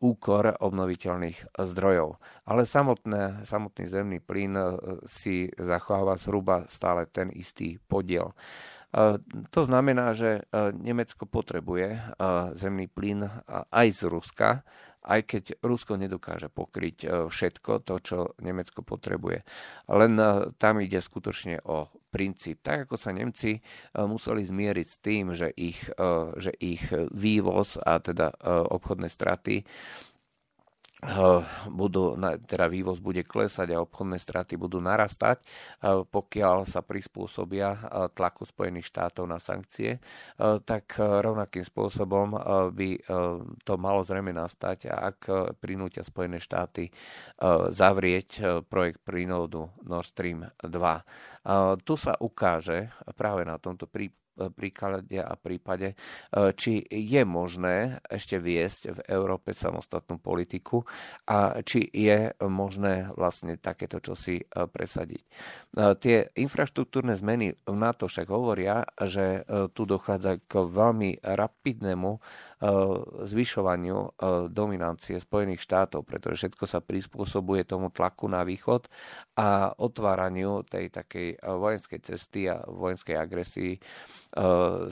úkor 0.00 0.56
obnoviteľných 0.56 1.54
zdrojov. 1.54 2.16
Ale 2.48 2.64
samotné, 2.64 3.44
samotný 3.44 3.84
zemný 3.86 4.18
plyn 4.24 4.56
si 5.04 5.52
zachováva 5.60 6.16
zhruba 6.16 6.64
stále 6.66 7.04
ten 7.06 7.28
istý 7.32 7.76
podiel. 7.86 8.32
To 9.52 9.60
znamená, 9.60 10.16
že 10.16 10.48
Nemecko 10.72 11.28
potrebuje 11.28 12.16
zemný 12.56 12.88
plyn 12.88 13.28
aj 13.68 13.86
z 13.92 14.00
Ruska, 14.08 14.64
aj 15.06 15.20
keď 15.22 15.44
Rusko 15.62 15.94
nedokáže 15.94 16.50
pokryť 16.50 16.98
e, 17.02 17.08
všetko 17.30 17.86
to, 17.86 17.94
čo 18.02 18.18
Nemecko 18.42 18.82
potrebuje. 18.82 19.46
Len 19.86 20.12
e, 20.18 20.50
tam 20.58 20.82
ide 20.82 20.98
skutočne 20.98 21.62
o 21.62 21.86
princíp. 22.10 22.66
Tak 22.66 22.90
ako 22.90 22.98
sa 22.98 23.14
Nemci 23.14 23.56
e, 23.56 23.60
museli 24.02 24.42
zmieriť 24.42 24.86
s 24.86 24.98
tým, 24.98 25.24
že 25.32 25.48
ich, 25.54 25.78
že 26.36 26.52
ich 26.58 26.82
vývoz 27.12 27.78
a 27.78 28.02
teda 28.02 28.34
obchodné 28.46 29.06
straty 29.06 29.62
budú, 31.68 32.16
teda 32.48 32.72
vývoz 32.72 33.04
bude 33.04 33.20
klesať 33.20 33.76
a 33.76 33.84
obchodné 33.84 34.16
straty 34.16 34.56
budú 34.56 34.80
narastať, 34.80 35.44
eh, 35.44 36.02
pokiaľ 36.08 36.64
sa 36.64 36.80
prispôsobia 36.80 37.68
eh, 37.68 37.80
tlaku 38.16 38.48
Spojených 38.48 38.88
štátov 38.88 39.28
na 39.28 39.36
sankcie, 39.36 40.00
tak 40.36 40.96
rovnakým 40.98 41.64
spôsobom 41.64 42.36
by 42.72 42.90
to 43.64 43.74
malo 43.76 44.00
zrejme 44.04 44.30
nastať, 44.32 44.88
ak 44.88 45.18
prinútia 45.58 46.04
Spojené 46.04 46.38
štáty 46.38 46.92
zavrieť 47.72 48.62
projekt 48.68 49.00
plynovodu 49.02 49.72
Nord 49.82 50.06
Stream 50.06 50.44
2. 50.60 51.82
Tu 51.82 51.94
sa 51.96 52.12
ukáže 52.20 52.92
práve 53.16 53.42
na 53.48 53.56
tomto 53.58 53.88
prípade, 53.88 54.25
príklade 54.52 55.18
a 55.18 55.34
prípade, 55.34 55.92
e, 55.92 55.96
či 56.52 56.84
je 56.84 57.22
možné 57.24 58.00
ešte 58.06 58.36
viesť 58.36 58.82
v 58.92 59.00
Európe 59.08 59.56
samostatnú 59.56 60.20
politiku 60.20 60.84
a 61.26 61.60
či 61.64 61.88
je 61.88 62.32
možné 62.44 63.10
vlastne 63.16 63.56
takéto 63.56 63.98
čosi 63.98 64.40
e, 64.40 64.44
presadiť. 64.68 65.22
E, 65.22 65.28
tie 65.96 66.16
infraštruktúrne 66.36 67.16
zmeny 67.16 67.56
v 67.56 67.76
NATO 67.76 68.06
však 68.06 68.28
hovoria, 68.28 68.84
že 69.02 69.48
tu 69.72 69.88
dochádza 69.88 70.42
k 70.44 70.52
veľmi 70.66 71.22
rapidnému 71.22 72.10
zvyšovaniu 73.26 74.16
dominancie 74.48 75.20
Spojených 75.20 75.60
štátov, 75.60 76.08
pretože 76.08 76.48
všetko 76.48 76.64
sa 76.64 76.80
prispôsobuje 76.80 77.68
tomu 77.68 77.92
tlaku 77.92 78.32
na 78.32 78.40
východ 78.48 78.88
a 79.36 79.76
otváraniu 79.76 80.64
tej 80.64 80.88
takej 80.88 81.36
vojenskej 81.44 82.00
cesty 82.00 82.48
a 82.48 82.64
vojenskej 82.64 83.16
agresii 83.20 83.76
E, 84.36 84.42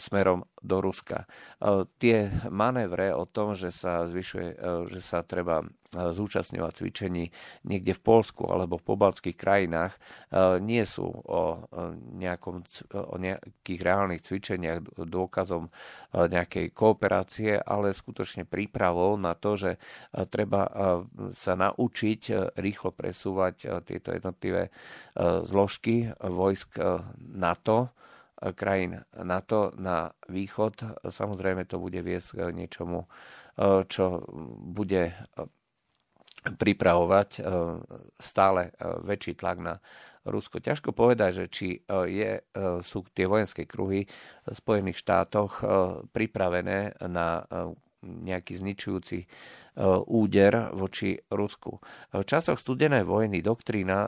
smerom 0.01 0.45
do 0.65 0.81
Ruska. 0.81 1.29
E, 1.61 1.85
tie 2.01 2.33
manévre 2.49 3.13
o 3.13 3.29
tom, 3.29 3.53
že 3.53 3.69
sa 3.69 4.09
zvyšuje, 4.09 4.49
e, 4.57 4.59
že 4.89 5.01
sa 5.05 5.21
treba 5.21 5.63
zúčastňovať 5.95 6.73
cvičení 6.75 7.31
niekde 7.71 7.95
v 7.95 8.03
Polsku 8.03 8.51
alebo 8.51 8.83
v 8.83 8.87
pobaltských 8.91 9.39
krajinách, 9.39 9.95
nie 10.59 10.83
sú 10.83 11.07
o, 11.07 11.71
nejakom, 12.19 12.67
o 12.99 13.15
nejakých 13.15 13.79
reálnych 13.79 14.27
cvičeniach 14.27 14.83
dôkazom 14.99 15.71
nejakej 16.11 16.75
kooperácie, 16.75 17.63
ale 17.63 17.95
skutočne 17.95 18.43
prípravou 18.43 19.15
na 19.15 19.39
to, 19.39 19.55
že 19.55 19.71
treba 20.35 20.67
sa 21.31 21.55
naučiť 21.55 22.55
rýchlo 22.59 22.91
presúvať 22.91 23.87
tieto 23.87 24.11
jednotlivé 24.11 24.75
zložky 25.47 26.11
vojsk 26.19 26.75
NATO, 27.19 27.95
krajín 28.55 29.01
NATO 29.15 29.73
na 29.79 30.11
východ. 30.29 31.05
Samozrejme 31.07 31.65
to 31.65 31.79
bude 31.79 32.01
viesť 32.03 32.51
k 32.51 32.57
niečomu, 32.57 33.05
e, 33.05 33.09
čo 33.87 34.25
bude 34.59 35.03
e, 35.11 35.15
pripravovať 36.45 37.31
e, 37.39 37.43
stále 38.21 38.75
väčší 38.81 39.39
tlak 39.39 39.59
na 39.63 39.75
Rusko. 40.25 40.57
Ťažko 40.57 40.97
povedať, 40.97 41.45
že 41.45 41.47
či 41.53 41.69
je, 42.09 42.41
sú 42.81 43.05
tie 43.13 43.29
vojenské 43.29 43.69
kruhy 43.69 44.09
v 44.49 44.57
Spojených 44.57 45.05
štátoch 45.05 45.61
pripravené 46.17 46.97
na 47.13 47.45
nejaký 48.05 48.61
zničujúci 48.61 49.25
úder 50.07 50.71
voči 50.71 51.19
Rusku. 51.35 51.83
V 52.15 52.23
časoch 52.23 52.63
studenej 52.63 53.03
vojny 53.03 53.43
doktrína 53.43 54.07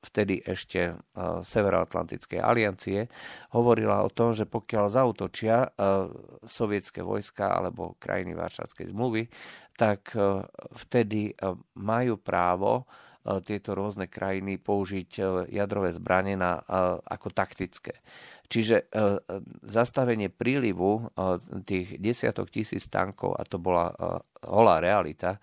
vtedy 0.00 0.40
ešte 0.40 0.96
Severoatlantickej 1.44 2.40
aliancie 2.40 3.04
hovorila 3.52 4.00
o 4.00 4.08
tom, 4.08 4.32
že 4.32 4.48
pokiaľ 4.48 4.86
zautočia 4.88 5.68
sovietské 6.40 7.04
vojska 7.04 7.52
alebo 7.52 8.00
krajiny 8.00 8.32
Varšavskej 8.32 8.96
zmluvy, 8.96 9.28
tak 9.76 10.16
vtedy 10.88 11.36
majú 11.76 12.16
právo 12.16 12.88
tieto 13.44 13.76
rôzne 13.76 14.08
krajiny 14.08 14.56
použiť 14.56 15.20
jadrové 15.52 15.92
zbranie 15.92 16.40
na, 16.40 16.64
ako 17.04 17.28
taktické. 17.28 18.00
Čiže 18.50 18.90
zastavenie 19.62 20.26
prílivu 20.26 21.06
tých 21.62 22.02
desiatok 22.02 22.50
tisíc 22.50 22.90
tankov, 22.90 23.38
a 23.38 23.46
to 23.46 23.62
bola 23.62 23.94
holá 24.42 24.82
realita, 24.82 25.38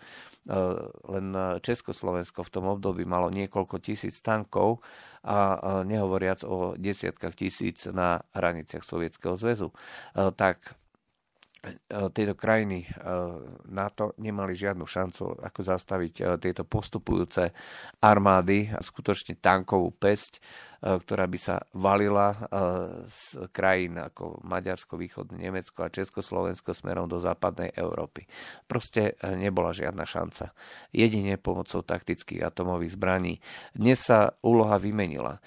len 1.08 1.32
Československo 1.64 2.44
v 2.44 2.52
tom 2.52 2.68
období 2.68 3.08
malo 3.08 3.32
niekoľko 3.32 3.80
tisíc 3.80 4.20
tankov 4.20 4.84
a 5.24 5.56
nehovoriac 5.88 6.44
o 6.44 6.76
desiatkách 6.76 7.32
tisíc 7.32 7.88
na 7.88 8.20
hraniciach 8.36 8.84
Sovietskeho 8.84 9.40
zväzu, 9.40 9.72
tak 10.36 10.76
E, 11.68 11.74
tejto 12.14 12.36
krajiny 12.38 12.86
e, 12.86 12.90
NATO 13.74 14.16
nemali 14.22 14.56
žiadnu 14.56 14.86
šancu 14.86 15.42
ako 15.42 15.60
zastaviť 15.66 16.14
e, 16.22 16.24
tieto 16.40 16.64
postupujúce 16.64 17.52
armády 18.00 18.72
a 18.72 18.80
skutočne 18.80 19.42
tankovú 19.42 19.92
pesť, 19.92 20.40
ktorá 20.82 21.26
by 21.26 21.40
sa 21.42 21.58
valila 21.74 22.38
z 23.08 23.50
krajín 23.50 23.98
ako 23.98 24.42
Maďarsko, 24.46 24.98
Východné 24.98 25.50
Nemecko 25.50 25.86
a 25.86 25.94
Československo 25.94 26.74
smerom 26.74 27.10
do 27.10 27.18
západnej 27.18 27.74
Európy. 27.74 28.30
Proste 28.70 29.18
nebola 29.24 29.74
žiadna 29.74 30.06
šanca. 30.06 30.54
Jedine 30.94 31.42
pomocou 31.42 31.82
taktických 31.82 32.46
atomových 32.46 32.94
zbraní. 32.94 33.42
Dnes 33.74 34.06
sa 34.06 34.38
úloha 34.46 34.78
vymenila. 34.78 35.42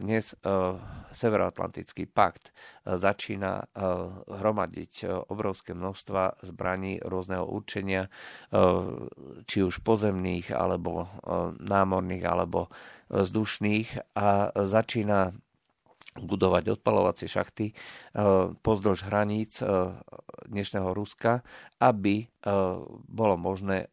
Dnes 0.00 0.36
Severoatlantický 1.16 2.04
pakt 2.12 2.52
začína 2.84 3.72
hromadiť 4.28 5.08
obrovské 5.32 5.72
množstva 5.72 6.44
zbraní 6.44 7.00
rôzneho 7.02 7.48
určenia, 7.48 8.06
e, 8.06 8.10
či 9.48 9.58
už 9.64 9.82
pozemných, 9.82 10.54
alebo 10.54 11.02
e, 11.02 11.06
námorných, 11.56 12.24
alebo 12.26 12.68
vzdušných 13.10 14.18
a 14.18 14.50
začína 14.54 15.34
budovať 16.16 16.80
odpalovacie 16.80 17.28
šachty 17.28 17.66
e, 17.70 17.74
pozdĺž 18.56 18.98
hraníc 19.04 19.60
dnešného 20.46 20.96
Ruska, 20.96 21.44
aby 21.82 22.24
bolo 23.10 23.34
možné 23.34 23.90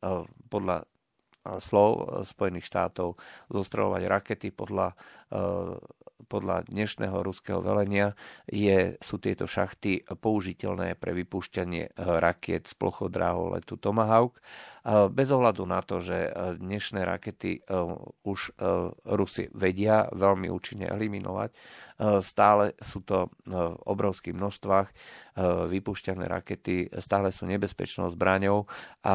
podľa 0.47 0.86
slov 1.60 2.23
Spojených 2.23 2.69
štátov 2.69 3.17
zostreľovať 3.52 4.04
rakety 4.08 4.49
podľa 4.54 4.93
podľa 6.26 6.68
dnešného 6.68 7.22
ruského 7.22 7.60
velenia 7.62 8.18
je, 8.50 8.96
sú 9.00 9.20
tieto 9.22 9.46
šachty 9.46 10.04
použiteľné 10.08 10.96
pre 10.98 11.14
vypúšťanie 11.14 11.84
eh, 11.88 11.94
rakiet 11.96 12.66
z 12.68 12.74
plochodráhov 12.80 13.60
letu 13.60 13.76
Tomahawk. 13.78 14.40
Bez 15.16 15.32
ohľadu 15.32 15.64
na 15.64 15.80
to, 15.80 16.04
že 16.04 16.28
eh, 16.28 16.32
dnešné 16.60 17.08
rakety 17.08 17.60
eh, 17.60 17.64
už 18.28 18.56
Rusi 19.08 19.48
vedia 19.54 20.08
veľmi 20.12 20.48
účinne 20.52 20.88
eliminovať, 20.90 21.56
stále 22.20 22.74
sú 22.82 23.06
to 23.06 23.30
v 23.46 23.54
obrovských 23.86 24.34
množstvách 24.34 24.90
vypúšťané 25.70 26.26
rakety, 26.26 26.90
stále 27.00 27.30
sú 27.30 27.46
nebezpečnou 27.46 28.10
zbraňou 28.12 28.66
a 29.06 29.14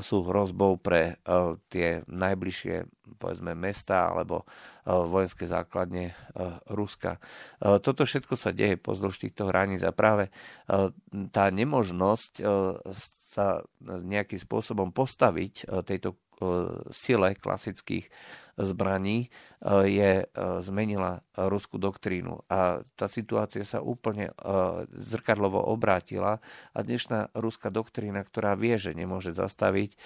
sú 0.00 0.24
hrozbou 0.24 0.80
pre 0.80 1.20
tie 1.68 2.02
najbližšie 2.08 2.95
povedzme 3.16 3.54
mesta 3.54 4.10
alebo 4.10 4.42
vojenské 4.84 5.46
základne 5.46 6.14
Ruska. 6.70 7.22
Toto 7.60 8.02
všetko 8.02 8.34
sa 8.34 8.50
deje 8.50 8.76
pozdĺž 8.76 9.26
týchto 9.26 9.46
hraníc 9.46 9.86
a 9.86 9.94
práve 9.94 10.34
tá 11.30 11.44
nemožnosť 11.50 12.32
sa 13.32 13.62
nejakým 13.82 14.38
spôsobom 14.42 14.90
postaviť 14.90 15.70
tejto 15.86 16.18
sile 16.92 17.32
klasických 17.38 18.10
zbraní 18.56 19.28
e, 19.28 19.28
je, 19.88 20.12
e, 20.24 20.26
zmenila 20.64 21.20
ruskú 21.36 21.76
doktrínu. 21.76 22.40
A 22.48 22.80
tá 22.96 23.06
situácia 23.06 23.60
sa 23.68 23.84
úplne 23.84 24.32
e, 24.32 24.34
zrkadlovo 24.96 25.60
obrátila 25.60 26.40
a 26.72 26.78
dnešná 26.80 27.36
ruská 27.36 27.68
doktrína, 27.68 28.24
ktorá 28.24 28.56
vie, 28.56 28.80
že 28.80 28.96
nemôže 28.96 29.36
zastaviť 29.36 29.98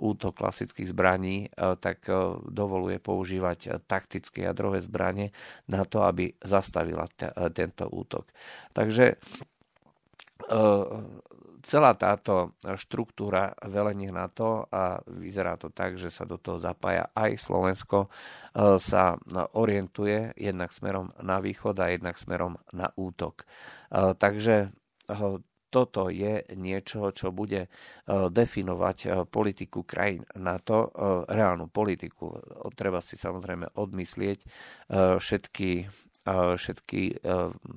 útok 0.00 0.40
klasických 0.40 0.92
zbraní, 0.92 1.52
tak 1.56 2.04
dovoluje 2.48 2.96
používať 3.02 3.84
taktické 3.84 4.48
jadrové 4.48 4.80
zbranie 4.80 5.34
na 5.68 5.84
to, 5.84 6.04
aby 6.04 6.32
zastavila 6.40 7.08
tento 7.52 7.88
útok. 7.88 8.28
Takže 8.72 9.16
celá 11.62 11.94
táto 11.94 12.58
štruktúra 12.76 13.54
velení 13.62 14.10
NATO 14.10 14.66
a 14.68 14.98
vyzerá 15.06 15.54
to 15.56 15.70
tak, 15.70 15.96
že 15.96 16.10
sa 16.10 16.26
do 16.26 16.36
toho 16.36 16.58
zapája 16.58 17.08
aj 17.14 17.38
Slovensko, 17.38 18.06
e, 18.06 18.78
sa 18.82 19.16
orientuje 19.54 20.34
jednak 20.36 20.74
smerom 20.74 21.14
na 21.22 21.38
východ 21.38 21.78
a 21.78 21.94
jednak 21.94 22.18
smerom 22.18 22.58
na 22.74 22.90
útok. 22.98 23.42
E, 23.42 24.14
takže 24.18 24.68
e, 24.68 24.68
toto 25.72 26.12
je 26.12 26.44
niečo, 26.52 27.16
čo 27.16 27.32
bude 27.32 27.72
definovať 28.04 29.24
politiku 29.32 29.88
krajín 29.88 30.20
NATO, 30.36 30.92
reálnu 31.32 31.72
politiku. 31.72 32.36
Treba 32.76 33.00
si 33.00 33.16
samozrejme 33.16 33.80
odmyslieť 33.80 34.44
všetky 35.16 35.88
všetky 36.26 37.22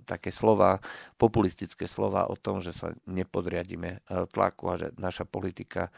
také 0.06 0.30
slova, 0.30 0.78
populistické 1.18 1.90
slova 1.90 2.30
o 2.30 2.38
tom, 2.38 2.62
že 2.62 2.70
sa 2.72 2.94
nepodriadíme 3.10 4.06
tlaku 4.30 4.64
a 4.70 4.76
že 4.78 4.88
naša 5.02 5.26
politika 5.26 5.90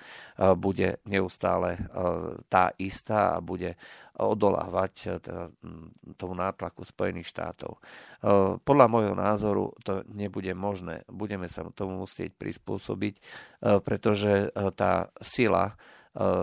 bude 0.55 1.03
neustále 1.03 1.75
tá 2.47 2.71
istá 2.79 3.35
a 3.35 3.43
bude 3.43 3.75
odolávať 4.17 5.21
tomu 6.17 6.33
nátlaku 6.33 6.81
Spojených 6.81 7.29
štátov. 7.29 7.77
Podľa 8.65 8.85
môjho 8.89 9.13
názoru 9.13 9.77
to 9.85 10.01
nebude 10.09 10.49
možné. 10.57 11.05
Budeme 11.05 11.45
sa 11.45 11.67
tomu 11.75 12.01
musieť 12.01 12.33
prispôsobiť, 12.33 13.15
pretože 13.85 14.49
tá 14.73 15.13
sila, 15.21 15.77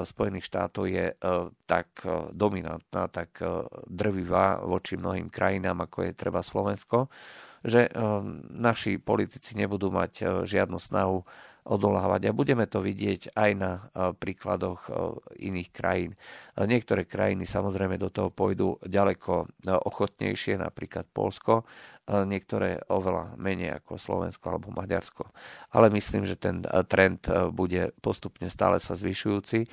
Spojených 0.07 0.47
štátov 0.47 0.87
je 0.87 1.07
eh, 1.11 1.19
tak 1.67 1.89
eh, 2.07 2.31
dominantná, 2.31 3.11
tak 3.11 3.43
drvivá 3.91 4.63
voči 4.63 4.95
mnohým 4.95 5.29
krajinám, 5.29 5.83
ako 5.85 6.07
je 6.07 6.13
treba 6.15 6.41
Slovensko, 6.41 7.11
že 7.65 7.89
naši 8.53 9.01
politici 9.01 9.57
nebudú 9.57 9.89
mať 9.89 10.45
žiadnu 10.45 10.77
snahu 10.77 11.25
odolávať. 11.65 12.29
A 12.29 12.37
budeme 12.37 12.69
to 12.69 12.85
vidieť 12.85 13.33
aj 13.33 13.51
na 13.57 13.89
príkladoch 14.21 14.89
iných 15.41 15.71
krajín. 15.73 16.13
Niektoré 16.61 17.09
krajiny 17.09 17.49
samozrejme 17.49 17.97
do 17.97 18.13
toho 18.13 18.29
pôjdu 18.29 18.77
ďaleko 18.85 19.49
ochotnejšie, 19.65 20.61
napríklad 20.61 21.09
Polsko, 21.09 21.65
niektoré 22.05 22.85
oveľa 22.93 23.33
menej 23.41 23.81
ako 23.81 23.97
Slovensko 23.97 24.45
alebo 24.53 24.69
Maďarsko. 24.77 25.25
Ale 25.73 25.89
myslím, 25.89 26.29
že 26.29 26.37
ten 26.37 26.61
trend 26.85 27.25
bude 27.57 27.97
postupne 28.05 28.53
stále 28.53 28.77
sa 28.77 28.93
zvyšujúci 28.93 29.65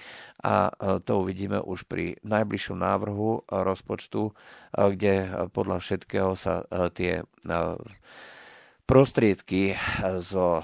a 0.48 0.72
to 1.04 1.12
uvidíme 1.20 1.60
už 1.60 1.84
pri 1.92 2.16
najbližšom 2.24 2.80
návrhu 2.80 3.52
rozpočtu, 3.52 4.32
kde 4.72 5.28
podľa 5.52 5.84
všetkého 5.84 6.40
sa 6.40 6.64
tie 6.96 7.28
prostriedky 8.92 9.72
zo 10.20 10.60
e, 10.60 10.64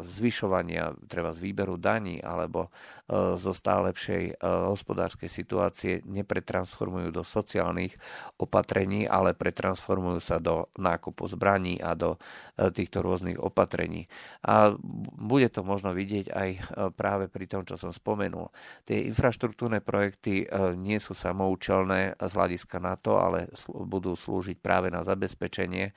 zvyšovania 0.00 0.96
treba 1.04 1.36
z 1.36 1.44
výberu 1.44 1.76
daní 1.76 2.16
alebo 2.16 2.72
e, 3.04 3.36
zo 3.36 3.52
stále 3.52 3.92
lepšej 3.92 4.24
e, 4.24 4.34
hospodárskej 4.72 5.28
situácie 5.28 6.00
nepretransformujú 6.08 7.12
do 7.12 7.20
sociálnych 7.20 7.92
opatrení, 8.40 9.04
ale 9.04 9.36
pretransformujú 9.36 10.16
sa 10.16 10.40
do 10.40 10.72
nákupu 10.80 11.28
zbraní 11.28 11.76
a 11.84 11.92
do 11.92 12.16
týchto 12.56 13.04
rôznych 13.04 13.36
opatrení. 13.36 14.08
A 14.48 14.72
bude 15.20 15.52
to 15.52 15.60
možno 15.60 15.92
vidieť 15.92 16.32
aj 16.32 16.50
práve 16.96 17.28
pri 17.28 17.44
tom, 17.50 17.68
čo 17.68 17.76
som 17.76 17.92
spomenul. 17.92 18.48
Tie 18.88 19.04
infraštruktúrne 19.12 19.84
projekty 19.84 20.48
nie 20.74 20.98
sú 20.98 21.12
samoučelné 21.14 22.18
z 22.18 22.32
hľadiska 22.32 22.80
na 22.82 22.98
to, 22.98 23.20
ale 23.20 23.52
budú 23.70 24.18
slúžiť 24.18 24.58
práve 24.58 24.90
na 24.90 25.06
zabezpečenie 25.06 25.94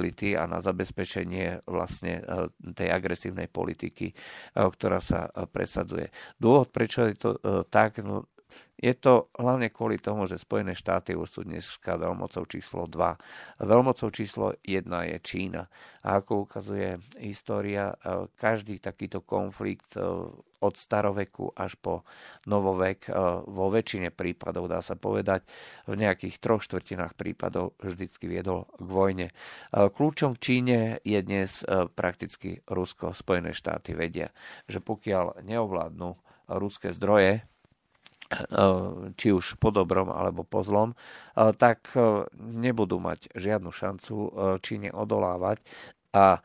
mobility 0.00 0.32
a 0.32 0.48
na 0.48 0.64
zabezpečenie 0.64 1.68
vlastne 1.68 2.24
e, 2.24 2.48
tej 2.72 2.88
agresívnej 2.88 3.52
politiky, 3.52 4.08
e, 4.08 4.14
ktorá 4.56 4.96
sa 4.96 5.28
e, 5.28 5.44
presadzuje. 5.44 6.08
Dôvod, 6.40 6.72
prečo 6.72 7.04
je 7.04 7.14
to 7.20 7.30
tak, 7.68 8.00
no, 8.00 8.24
je 8.80 8.96
to 8.96 9.28
hlavne 9.36 9.68
kvôli 9.68 10.00
tomu, 10.00 10.24
že 10.24 10.40
Spojené 10.40 10.72
štáty 10.72 11.12
už 11.12 11.28
sú 11.28 11.40
dneska 11.44 12.00
veľmocou 12.00 12.48
číslo 12.48 12.88
2. 12.88 13.66
Veľmocou 13.68 14.08
číslo 14.08 14.56
1 14.64 14.88
je 14.88 15.18
Čína. 15.20 15.68
A 16.00 16.24
ako 16.24 16.48
ukazuje 16.48 16.96
história, 17.20 17.92
každý 18.40 18.80
takýto 18.80 19.20
konflikt 19.20 20.00
od 20.60 20.74
staroveku 20.76 21.52
až 21.56 21.76
po 21.76 22.08
novovek 22.48 23.12
vo 23.44 23.68
väčšine 23.68 24.12
prípadov, 24.12 24.72
dá 24.72 24.80
sa 24.80 24.96
povedať, 24.96 25.44
v 25.84 26.00
nejakých 26.00 26.40
troch 26.40 26.64
štvrtinách 26.64 27.16
prípadov 27.20 27.76
vždycky 27.84 28.32
viedol 28.32 28.64
k 28.80 28.88
vojne. 28.88 29.28
Kľúčom 29.76 30.36
v 30.36 30.40
Číne 30.40 30.78
je 31.04 31.20
dnes 31.20 31.52
prakticky 31.92 32.64
Rusko. 32.64 33.12
Spojené 33.12 33.52
štáty 33.52 33.92
vedia, 33.92 34.32
že 34.64 34.80
pokiaľ 34.80 35.44
neovládnu 35.44 36.16
ruské 36.48 36.96
zdroje, 36.96 37.44
či 39.18 39.28
už 39.34 39.58
po 39.58 39.74
dobrom 39.74 40.10
alebo 40.14 40.46
po 40.46 40.62
zlom, 40.62 40.94
eh, 40.94 41.50
tak 41.54 41.90
eh, 41.98 42.24
nebudú 42.38 43.02
mať 43.02 43.34
žiadnu 43.34 43.70
šancu 43.74 44.14
Číne 44.62 44.94
odolávať. 44.94 45.62
A 46.10 46.42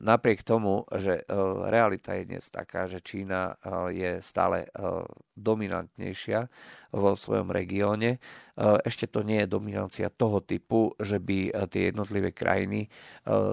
napriek 0.00 0.40
tomu, 0.40 0.88
že 0.88 1.26
realita 1.68 2.16
je 2.16 2.24
dnes 2.24 2.44
taká, 2.48 2.88
že 2.88 3.04
Čína 3.04 3.60
je 3.92 4.24
stále 4.24 4.64
dominantnejšia 5.36 6.48
vo 6.96 7.12
svojom 7.12 7.52
regióne, 7.52 8.16
ešte 8.56 9.04
to 9.10 9.20
nie 9.20 9.44
je 9.44 9.52
dominancia 9.52 10.08
toho 10.08 10.40
typu, 10.40 10.96
že 10.96 11.20
by 11.20 11.68
tie 11.68 11.92
jednotlivé 11.92 12.32
krajiny 12.32 12.88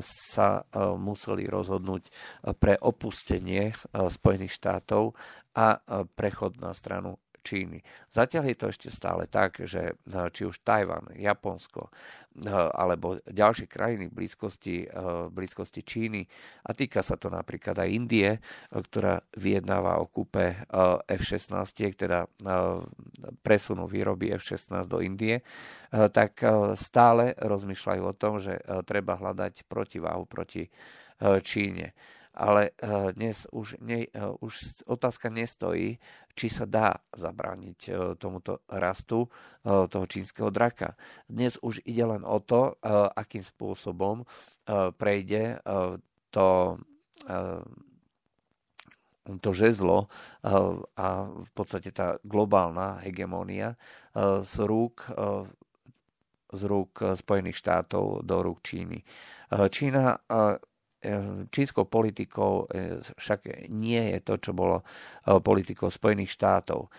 sa 0.06 0.64
museli 0.96 1.44
rozhodnúť 1.44 2.08
pre 2.56 2.80
opustenie 2.80 3.76
Spojených 3.92 4.56
štátov 4.56 5.12
a 5.60 5.82
prechod 6.16 6.56
na 6.62 6.72
stranu 6.72 7.20
Číny. 7.44 7.84
Zatiaľ 8.08 8.44
je 8.50 8.58
to 8.58 8.68
ešte 8.72 8.90
stále 8.90 9.28
tak, 9.28 9.60
že 9.68 9.92
e, 9.92 9.94
či 10.32 10.48
už 10.48 10.64
Tajvan, 10.64 11.12
Japonsko 11.12 11.92
e, 12.40 12.50
alebo 12.72 13.20
ďalšie 13.28 13.68
krajiny 13.68 14.08
v 14.08 14.24
blízkosti, 14.24 14.88
e, 14.88 15.28
v 15.28 15.32
blízkosti 15.36 15.84
Číny. 15.84 16.24
A 16.64 16.72
týka 16.72 17.04
sa 17.04 17.20
to 17.20 17.28
napríklad 17.28 17.76
aj 17.76 17.90
Indie, 17.92 18.40
ktorá 18.72 19.20
vyjednáva 19.36 20.00
o 20.00 20.08
kúpe 20.08 20.64
F-16, 21.12 22.00
teda 22.00 22.26
presunu 23.44 23.86
výroby 23.92 24.32
F-16 24.40 24.88
do 24.88 25.04
Indie, 25.04 25.44
tak 25.92 26.40
stále 26.80 27.36
rozmýšľajú 27.38 28.04
o 28.08 28.16
tom, 28.16 28.40
že 28.40 28.58
treba 28.88 29.20
hľadať 29.20 29.68
protiváhu 29.68 30.24
proti 30.24 30.72
Číne 31.44 31.92
ale 32.34 32.74
eh, 32.74 33.14
dnes 33.14 33.46
už, 33.54 33.78
ne, 33.80 34.10
eh, 34.10 34.34
už 34.42 34.84
otázka 34.90 35.30
nestojí, 35.30 36.02
či 36.34 36.48
sa 36.50 36.66
dá 36.66 36.98
zabrániť 37.14 37.80
eh, 37.88 37.94
tomuto 38.18 38.66
rastu 38.68 39.30
toho 39.64 40.06
čínskeho 40.12 40.52
draka. 40.52 41.00
Dnes 41.32 41.56
už 41.64 41.80
ide 41.88 42.04
len 42.04 42.28
o 42.28 42.44
to, 42.44 42.76
akým 43.16 43.40
spôsobom 43.40 44.28
prejde 45.00 45.56
to 46.28 46.48
to 49.40 49.50
žezlo 49.56 50.12
a 51.00 51.08
v 51.32 51.52
podstate 51.56 51.96
tá 51.96 52.20
globálna 52.28 53.00
hegemónia 53.08 53.80
z 54.44 54.54
rúk, 54.68 55.08
z 56.52 56.62
rúk 56.68 57.00
Spojených 57.16 57.56
štátov 57.56 58.28
do 58.28 58.44
rúk 58.44 58.60
Číny. 58.60 59.00
Čína 59.48 60.20
čínskou 61.52 61.86
politikou 61.86 62.66
e, 62.68 63.00
však 63.04 63.70
nie 63.70 64.16
je 64.16 64.20
to, 64.24 64.34
čo 64.40 64.52
bolo 64.56 64.82
e, 64.82 64.84
politikou 65.40 65.92
Spojených 65.92 66.32
štátov. 66.32 66.88
E, 66.88 66.90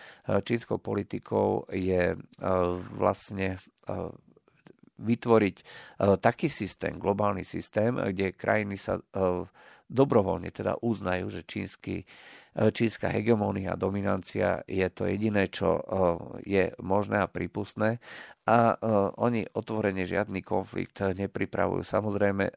čínskou 0.45 0.77
politikou 0.77 1.65
je 1.73 2.13
vlastne 2.95 3.57
vytvoriť 4.95 5.55
taký 6.23 6.47
systém, 6.47 6.95
globálny 6.95 7.43
systém, 7.43 7.93
kde 7.93 8.33
krajiny 8.33 8.79
sa 8.79 8.97
dobrovoľne 9.85 10.49
teda 10.49 10.81
uznajú, 10.81 11.29
že 11.29 11.45
čínsky 11.45 12.07
čínska 12.55 13.11
hegemónia, 13.11 13.75
dominancia 13.75 14.63
je 14.63 14.87
to 14.87 15.11
jediné, 15.11 15.51
čo 15.51 15.83
je 16.47 16.71
možné 16.79 17.19
a 17.19 17.27
prípustné 17.27 17.99
a 18.47 18.79
oni 19.19 19.43
otvorene 19.43 20.07
žiadny 20.07 20.39
konflikt 20.39 21.03
nepripravujú. 21.03 21.83
Samozrejme, 21.83 22.55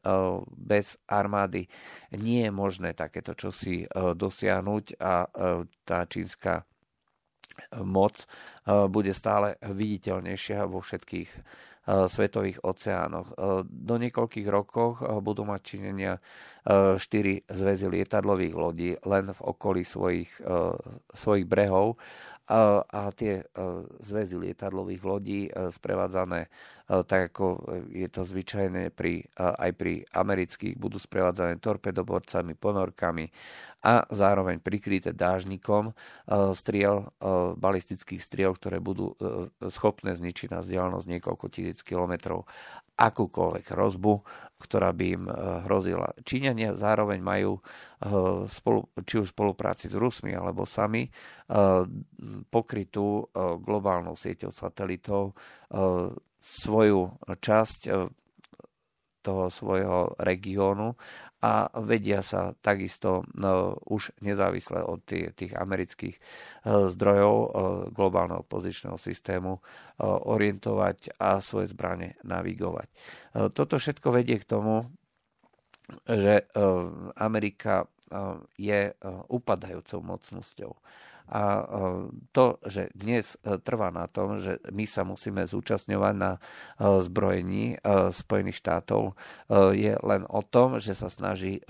bez 0.54 1.02
armády 1.10 1.66
nie 2.14 2.46
je 2.46 2.52
možné 2.54 2.94
takéto 2.94 3.34
čosi 3.34 3.90
dosiahnuť 4.14 4.84
a 5.02 5.26
tá 5.82 5.98
čínska 6.06 6.62
moc 7.82 8.22
bude 8.86 9.10
stále 9.10 9.58
viditeľnejšia 9.66 10.62
vo 10.70 10.78
všetkých 10.78 11.30
svetových 11.88 12.60
oceánoch. 12.68 13.32
Do 13.64 13.96
niekoľkých 13.96 14.48
rokov 14.52 15.00
budú 15.24 15.48
mať 15.48 15.60
činenia 15.64 16.20
štyri 17.00 17.40
zväzy 17.48 17.88
lietadlových 17.88 18.54
lodí 18.54 18.92
len 19.08 19.32
v 19.32 19.40
okolí 19.40 19.88
svojich, 19.88 20.28
svojich 21.16 21.48
brehov 21.48 21.96
a 22.48 23.12
tie 23.12 23.44
zväzy 24.00 24.36
lietadlových 24.40 25.02
lodí 25.04 25.40
sprevádzané 25.52 26.48
tak 26.88 27.36
ako 27.36 27.68
je 27.92 28.08
to 28.08 28.24
zvyčajné 28.24 28.88
pri, 28.96 29.20
aj 29.36 29.70
pri 29.76 30.08
amerických, 30.08 30.80
budú 30.80 30.96
sprevádzané 30.96 31.60
torpedoborcami, 31.60 32.56
ponorkami 32.56 33.28
a 33.84 34.08
zároveň 34.08 34.56
prikryté 34.56 35.12
dážnikom 35.12 35.92
striel, 36.56 37.12
balistických 37.60 38.24
striel, 38.24 38.56
ktoré 38.56 38.80
budú 38.80 39.12
schopné 39.68 40.16
zničiť 40.16 40.48
na 40.48 40.64
vzdialenosť 40.64 41.06
niekoľko 41.12 41.46
tisíc 41.52 41.84
kilometrov 41.84 42.48
akúkoľvek 42.98 43.78
hrozbu, 43.78 44.12
ktorá 44.58 44.90
by 44.90 45.06
im 45.06 45.24
hrozila. 45.70 46.10
Číňania 46.26 46.74
zároveň 46.74 47.22
majú 47.22 47.62
spolu, 48.50 48.90
či 49.06 49.22
už 49.22 49.30
spolupráci 49.30 49.86
s 49.86 49.94
Rusmi 49.94 50.34
alebo 50.34 50.66
sami 50.66 51.06
pokrytú 52.50 53.30
globálnou 53.62 54.18
sieťou 54.18 54.50
satelitov 54.50 55.38
svoju 56.42 57.00
časť 57.22 57.80
toho 59.28 59.52
svojho 59.52 60.16
regiónu 60.16 60.96
a 61.44 61.68
vedia 61.84 62.24
sa 62.24 62.56
takisto 62.64 63.28
no, 63.36 63.76
už 63.92 64.16
nezávisle 64.24 64.80
od 64.80 65.04
tých, 65.04 65.52
amerických 65.52 66.16
uh, 66.16 66.88
zdrojov 66.88 67.36
uh, 67.36 67.48
globálneho 67.92 68.40
pozičného 68.48 68.96
systému 68.96 69.60
orientovať 70.00 71.18
a 71.18 71.42
svoje 71.42 71.74
zbranie 71.74 72.14
navigovať. 72.22 72.86
Toto 73.50 73.82
všetko 73.82 74.14
vedie 74.14 74.38
k 74.38 74.46
tomu, 74.46 74.86
že 76.06 76.46
Amerika 77.18 77.90
je 78.54 78.94
upadajúcou 79.26 79.98
mocnosťou. 80.06 80.70
A 81.28 81.42
e, 81.60 81.64
to, 82.32 82.56
že 82.64 82.88
dnes 82.96 83.36
e, 83.44 83.60
trvá 83.60 83.92
na 83.92 84.08
tom, 84.08 84.40
že 84.40 84.56
my 84.72 84.88
sa 84.88 85.04
musíme 85.04 85.44
zúčastňovať 85.44 86.14
na 86.16 86.36
e, 86.36 86.40
zbrojení 87.04 87.80
Spojených 88.12 88.60
štátov, 88.64 89.12
je 89.76 89.92
len 90.00 90.22
o 90.28 90.40
tom, 90.44 90.80
že 90.80 90.96
sa 90.96 91.12
snaží 91.12 91.60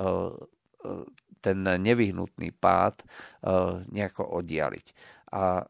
ten 1.42 1.59
nevyhnutný 1.62 2.55
pád 2.55 3.03
nejako 3.90 4.42
oddialiť. 4.42 4.87
A 5.35 5.66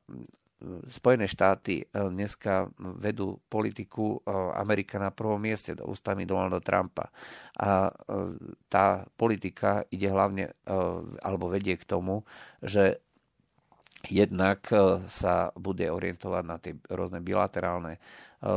Spojené 0.91 1.31
štáty 1.31 1.87
dneska 1.95 2.67
vedú 2.99 3.39
politiku 3.47 4.19
Amerika 4.59 4.99
na 4.99 5.15
prvom 5.15 5.39
mieste 5.39 5.79
do 5.79 5.87
ústami 5.87 6.27
Donalda 6.27 6.59
Trumpa. 6.59 7.15
A 7.63 7.95
tá 8.67 9.07
politika 9.15 9.87
ide 9.95 10.11
hlavne, 10.11 10.51
alebo 11.23 11.47
vedie 11.47 11.79
k 11.79 11.87
tomu, 11.87 12.27
že 12.59 12.99
Jednak 14.07 14.71
e, 14.71 15.03
sa 15.11 15.51
bude 15.59 15.91
orientovať 15.91 16.45
na 16.47 16.57
tie 16.63 16.79
rôzne 16.87 17.19
bilaterálne, 17.19 17.99
e, 18.39 18.49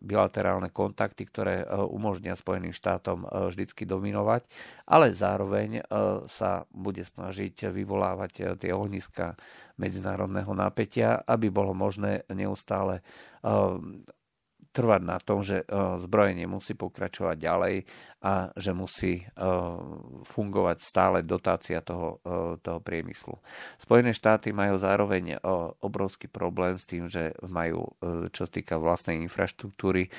bilaterálne 0.00 0.72
kontakty, 0.72 1.28
ktoré 1.28 1.60
e, 1.60 1.66
umožnia 1.92 2.32
Spojeným 2.32 2.72
štátom 2.72 3.28
vždycky 3.52 3.84
dominovať, 3.84 4.48
ale 4.88 5.12
zároveň 5.12 5.84
sa 6.24 6.64
bude 6.72 7.04
snažiť 7.04 7.68
vyvolávať 7.68 8.56
tie 8.56 8.72
ohniska 8.72 9.36
medzinárodného 9.76 10.56
napätia, 10.56 11.20
aby 11.28 11.52
bolo 11.52 11.76
možné 11.76 12.24
neustále 12.32 13.04
trvať 14.78 15.02
na 15.02 15.18
tom, 15.18 15.42
že 15.42 15.66
zbrojenie 15.98 16.46
musí 16.46 16.78
pokračovať 16.78 17.34
ďalej 17.34 17.76
a 18.18 18.50
že 18.54 18.74
musí 18.74 19.26
fungovať 20.26 20.78
stále 20.78 21.18
dotácia 21.26 21.82
toho, 21.82 22.22
toho 22.62 22.78
priemyslu. 22.78 23.34
Spojené 23.78 24.14
štáty 24.14 24.54
majú 24.54 24.78
zároveň 24.78 25.38
obrovský 25.82 26.30
problém 26.30 26.78
s 26.78 26.86
tým, 26.86 27.10
že 27.10 27.34
majú, 27.42 27.90
čo 28.30 28.46
sa 28.46 28.50
týka 28.50 28.78
vlastnej 28.78 29.18
infraštruktúry, 29.26 30.10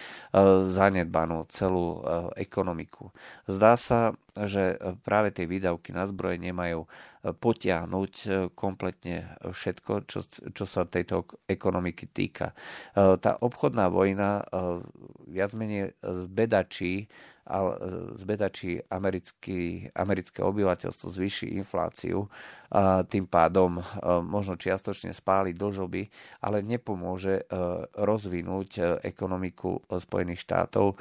zanedbanú 0.68 1.48
celú 1.48 2.04
ekonomiku. 2.36 3.16
Zdá 3.48 3.80
sa, 3.80 4.16
že 4.36 4.80
práve 5.04 5.36
tie 5.36 5.44
výdavky 5.48 5.92
na 5.92 6.08
zbrojenie 6.08 6.56
majú 6.56 6.88
potiahnuť 7.20 8.14
kompletne 8.56 9.36
všetko, 9.44 10.08
čo, 10.08 10.24
čo 10.30 10.64
sa 10.64 10.88
tejto 10.88 11.28
ekonomiky 11.52 12.08
týka. 12.08 12.56
Tá 12.96 13.32
obchodná 13.44 13.92
vojna 13.92 14.44
viac 15.28 15.52
menej 15.52 16.00
zbedačí 16.00 17.12
a 17.50 17.74
zbedačí 18.14 18.78
americký, 18.94 19.90
americké 19.98 20.46
obyvateľstvo 20.46 21.10
zvýši 21.10 21.58
infláciu, 21.58 22.30
tým 23.10 23.26
pádom 23.26 23.82
možno 24.30 24.54
čiastočne 24.54 25.10
spáli 25.10 25.58
dlžoby, 25.58 26.06
ale 26.46 26.62
nepomôže 26.62 27.50
rozvinúť 27.98 29.02
ekonomiku 29.02 29.82
Spojených 29.90 30.46
štátov 30.46 30.94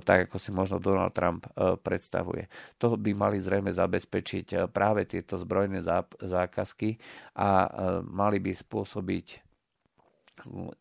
tak, 0.00 0.32
ako 0.32 0.36
si 0.40 0.50
možno 0.56 0.80
Donald 0.80 1.12
Trump 1.12 1.44
predstavuje. 1.84 2.48
To 2.80 2.96
by 2.96 3.12
mali 3.12 3.36
zrejme 3.36 3.68
zabezpečiť 3.68 4.72
práve 4.72 5.04
tieto 5.04 5.36
zbrojné 5.36 5.84
zákazky 6.24 6.96
a 7.36 7.68
mali 8.08 8.40
by 8.40 8.56
spôsobiť 8.56 9.52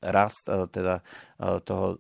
rast 0.07 0.47
teda 0.47 1.03
toho 1.67 1.99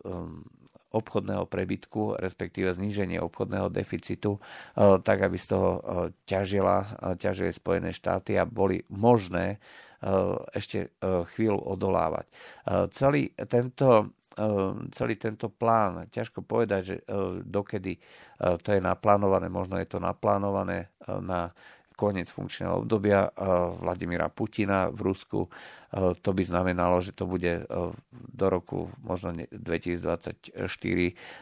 obchodného 0.89 1.45
prebytku, 1.45 2.17
respektíve 2.17 2.73
zníženie 2.73 3.21
obchodného 3.21 3.69
deficitu, 3.69 4.37
e, 4.37 4.39
tak 5.01 5.21
aby 5.21 5.37
z 5.37 5.45
toho 5.53 5.69
e, 5.69 5.81
ťažila, 6.25 6.77
e, 6.81 6.87
ťažili 7.17 7.51
Spojené 7.53 7.93
štáty 7.93 8.37
a 8.37 8.49
boli 8.49 8.81
možné 8.89 9.61
ešte 10.55 10.95
chvíľu 11.35 11.59
odolávať. 11.75 12.31
Celý 12.95 13.35
tento 13.35 14.15
celý 14.95 15.19
tento 15.19 15.51
plán, 15.51 16.07
ťažko 16.07 16.39
povedať, 16.47 16.81
že 16.87 16.95
dokedy 17.43 17.99
to 18.63 18.69
je 18.71 18.79
naplánované, 18.79 19.51
možno 19.51 19.75
je 19.75 19.91
to 19.91 19.99
naplánované 19.99 20.87
na 21.03 21.51
koniec 21.99 22.31
funkčného 22.31 22.87
obdobia 22.87 23.27
eh, 23.27 23.31
Vladimíra 23.83 24.31
Putina 24.31 24.87
v 24.87 25.11
Rusku. 25.11 25.51
Eh, 25.51 26.15
to 26.23 26.31
by 26.31 26.47
znamenalo, 26.47 27.03
že 27.03 27.11
to 27.11 27.27
bude 27.27 27.67
eh, 27.67 27.91
do 28.15 28.45
roku 28.47 28.87
možno 29.03 29.35
2024, 29.51 30.55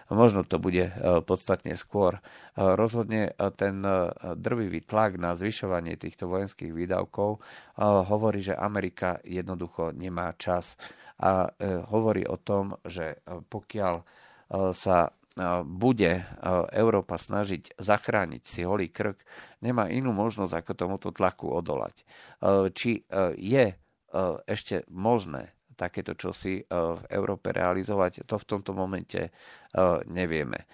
možno 0.09 0.41
to 0.41 0.57
bude 0.57 0.89
podstatne 1.29 1.77
skôr. 1.77 2.17
Rozhodne 2.57 3.37
ten 3.53 3.85
drvivý 4.33 4.81
tlak 4.81 5.21
na 5.21 5.37
zvyšovanie 5.37 5.93
týchto 5.93 6.25
vojenských 6.25 6.73
výdavkov 6.73 7.37
hovorí, 8.09 8.39
že 8.41 8.57
Amerika 8.57 9.21
jednoducho 9.21 9.93
nemá 9.93 10.33
čas 10.41 10.73
a 11.21 11.53
hovorí 11.93 12.25
o 12.25 12.41
tom, 12.41 12.81
že 12.81 13.21
pokiaľ 13.29 13.95
sa 14.73 15.13
bude 15.69 16.25
Európa 16.73 17.21
snažiť 17.21 17.77
zachrániť 17.77 18.41
si 18.41 18.65
holý 18.65 18.89
krk, 18.89 19.21
nemá 19.61 19.85
inú 19.93 20.09
možnosť, 20.09 20.53
ako 20.53 20.71
tomuto 20.73 21.13
tlaku 21.13 21.53
odolať. 21.53 22.01
Či 22.73 23.05
je 23.37 23.65
ešte 24.49 24.81
možné 24.89 25.53
takéto 25.77 26.17
čosi 26.17 26.65
v 26.65 27.01
Európe 27.13 27.53
realizovať, 27.53 28.25
to 28.25 28.41
v 28.41 28.49
tomto 28.49 28.73
momente 28.73 29.29
nevieme. 30.09 30.65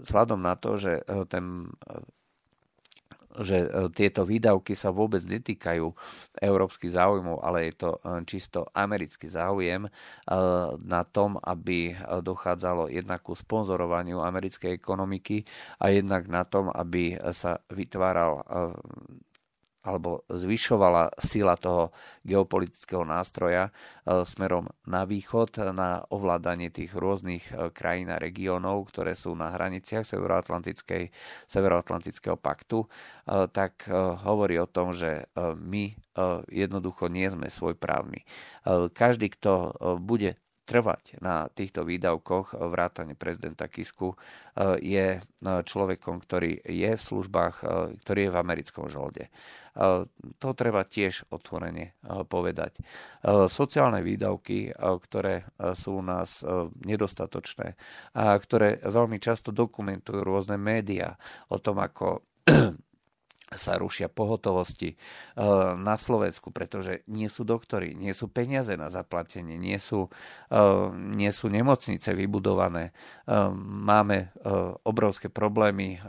Vzhľadom 0.00 0.40
na 0.40 0.56
to, 0.56 0.80
že 0.80 1.04
ten 1.28 1.68
že 3.40 3.64
e, 3.64 3.68
tieto 3.96 4.28
výdavky 4.28 4.76
sa 4.76 4.92
vôbec 4.92 5.24
netýkajú 5.24 5.88
európskych 6.36 6.92
záujmov, 6.92 7.40
ale 7.40 7.72
je 7.72 7.74
to 7.80 7.90
e, 7.96 7.98
čisto 8.28 8.68
americký 8.76 9.32
záujem 9.32 9.88
e, 9.88 9.90
na 10.84 11.02
tom, 11.08 11.40
aby 11.40 11.96
dochádzalo 12.20 12.92
jednak 12.92 13.24
ku 13.24 13.32
sponzorovaniu 13.32 14.20
americkej 14.20 14.76
ekonomiky 14.76 15.48
a 15.80 15.88
jednak 15.88 16.28
na 16.28 16.44
tom, 16.44 16.68
aby 16.68 17.16
sa 17.32 17.56
vytváral 17.72 18.44
alebo 19.82 20.22
zvyšovala 20.30 21.18
sila 21.18 21.58
toho 21.58 21.90
geopolitického 22.22 23.02
nástroja 23.02 23.68
e, 23.68 23.70
smerom 24.22 24.70
na 24.86 25.02
východ, 25.02 25.58
na 25.74 26.06
ovládanie 26.06 26.70
tých 26.70 26.94
rôznych 26.94 27.50
e, 27.50 27.74
krajín 27.74 28.14
a 28.14 28.22
regiónov, 28.22 28.94
ktoré 28.94 29.18
sú 29.18 29.34
na 29.34 29.50
hraniciach 29.50 30.06
Severoatlantického 30.06 32.38
paktu, 32.38 32.86
e, 32.86 32.88
tak 33.50 33.90
hovorí 34.22 34.62
o 34.62 34.70
tom, 34.70 34.94
že 34.94 35.26
my 35.58 35.98
jednoducho 36.52 37.08
nie 37.10 37.26
sme 37.26 37.50
svojprávni. 37.50 38.22
Každý, 38.92 39.32
kto 39.34 39.74
bude 39.98 40.36
trvať 40.72 41.20
na 41.20 41.52
týchto 41.52 41.84
výdavkoch 41.84 42.56
vrátane 42.56 43.12
prezidenta 43.12 43.68
Kisku 43.68 44.16
je 44.80 45.20
človekom, 45.44 46.24
ktorý 46.24 46.64
je 46.64 46.96
v 46.96 47.02
službách, 47.02 47.56
ktorý 48.00 48.20
je 48.24 48.32
v 48.32 48.40
americkom 48.40 48.88
žolde. 48.88 49.28
To 50.40 50.48
treba 50.56 50.88
tiež 50.88 51.28
otvorene 51.28 51.92
povedať. 52.28 52.80
Sociálne 53.52 54.00
výdavky, 54.00 54.72
ktoré 54.80 55.44
sú 55.76 56.00
u 56.00 56.04
nás 56.04 56.40
nedostatočné 56.88 57.76
a 58.16 58.32
ktoré 58.40 58.80
veľmi 58.80 59.20
často 59.20 59.52
dokumentujú 59.52 60.24
rôzne 60.24 60.56
médiá 60.56 61.20
o 61.52 61.60
tom, 61.60 61.84
ako 61.84 62.24
sa 63.56 63.76
rušia 63.76 64.08
pohotovosti 64.08 64.96
na 65.78 65.96
Slovensku, 65.96 66.52
pretože 66.52 67.04
nie 67.08 67.28
sú 67.28 67.44
doktory, 67.44 67.96
nie 67.96 68.12
sú 68.12 68.28
peniaze 68.28 68.74
na 68.76 68.88
zaplatenie, 68.88 69.56
nie 69.56 69.76
sú, 69.76 70.08
nie 70.94 71.30
sú 71.32 71.46
nemocnice 71.48 72.12
vybudované. 72.16 72.92
Máme 73.62 74.32
obrovské 74.84 75.28
problémy 75.32 76.00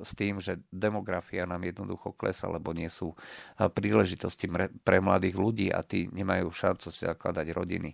s 0.00 0.12
tým, 0.16 0.40
že 0.40 0.62
demografia 0.72 1.44
nám 1.44 1.64
jednoducho 1.64 2.16
klesa, 2.16 2.48
lebo 2.48 2.72
nie 2.72 2.88
sú 2.88 3.12
príležitosti 3.56 4.48
pre 4.80 4.98
mladých 5.00 5.36
ľudí 5.36 5.68
a 5.72 5.84
tí 5.84 6.08
nemajú 6.10 6.48
šancu 6.52 6.88
si 6.92 7.04
zakladať 7.04 7.46
rodiny. 7.52 7.90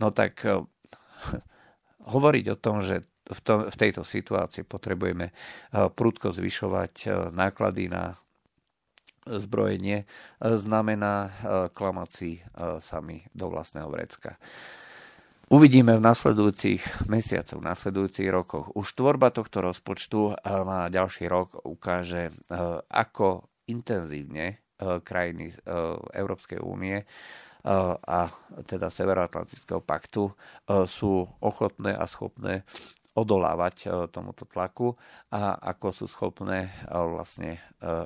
No 0.00 0.12
tak 0.12 0.44
hovoriť 2.14 2.44
o 2.52 2.60
tom, 2.60 2.80
že 2.84 3.02
v 3.26 3.74
tejto 3.74 4.06
situácii 4.06 4.62
potrebujeme 4.62 5.34
prudko 5.74 6.30
zvyšovať 6.30 7.10
náklady 7.34 7.90
na 7.90 8.14
zbrojenie, 9.26 10.02
e, 10.02 10.06
znamená 10.56 11.14
e, 11.26 11.30
klamať 11.74 12.08
si 12.10 12.30
e, 12.38 12.40
sami 12.78 13.26
do 13.34 13.50
vlastného 13.50 13.90
vrecka. 13.90 14.38
Uvidíme 15.46 15.94
v 15.94 16.02
nasledujúcich 16.02 17.06
mesiacoch, 17.06 17.62
v 17.62 17.68
nasledujúcich 17.70 18.26
rokoch. 18.34 18.74
Už 18.74 18.98
tvorba 18.98 19.30
tohto 19.30 19.62
rozpočtu 19.62 20.34
na 20.42 20.90
ďalší 20.90 21.30
rok 21.30 21.62
ukáže, 21.62 22.34
ako 22.90 23.46
intenzívne 23.70 24.58
krajiny 25.06 25.54
Európskej 26.18 26.58
únie 26.58 26.98
a 27.62 28.26
teda 28.66 28.90
Severoatlantického 28.90 29.86
paktu 29.86 30.34
sú 30.90 31.30
ochotné 31.38 31.94
a 31.94 32.10
schopné 32.10 32.66
odolávať 33.16 33.76
e, 33.80 33.86
tomuto 34.12 34.44
tlaku 34.44 34.92
a 35.32 35.56
ako 35.72 35.88
sú 35.90 36.04
schopné 36.04 36.68
e, 36.68 36.70
vlastne 36.92 37.56
e, 37.56 37.60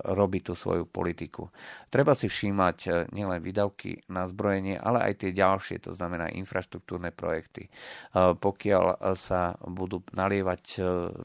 robiť 0.07 0.43
tú 0.47 0.55
svoju 0.55 0.87
politiku. 0.87 1.51
Treba 1.91 2.15
si 2.15 2.31
všímať 2.31 3.11
nielen 3.11 3.43
výdavky 3.43 4.07
na 4.07 4.31
zbrojenie, 4.31 4.79
ale 4.79 5.11
aj 5.11 5.27
tie 5.27 5.31
ďalšie, 5.35 5.83
to 5.83 5.91
znamená 5.91 6.31
infraštruktúrne 6.31 7.11
projekty. 7.11 7.67
Pokiaľ 8.15 9.17
sa 9.19 9.59
budú 9.67 10.07
nalievať 10.15 10.79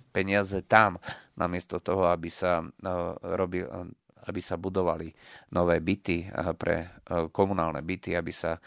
peniaze 0.10 0.65
tam, 0.65 0.98
namiesto 1.38 1.78
toho, 1.78 2.10
aby 2.10 2.30
sa 2.34 2.65
robil 3.21 3.69
aby 4.26 4.42
sa 4.42 4.58
budovali 4.58 5.14
nové 5.54 5.80
byty 5.82 6.30
pre 6.58 6.76
e, 6.84 6.88
komunálne 7.30 7.80
byty, 7.86 8.18
aby 8.18 8.34
sa 8.34 8.58
e, 8.58 8.62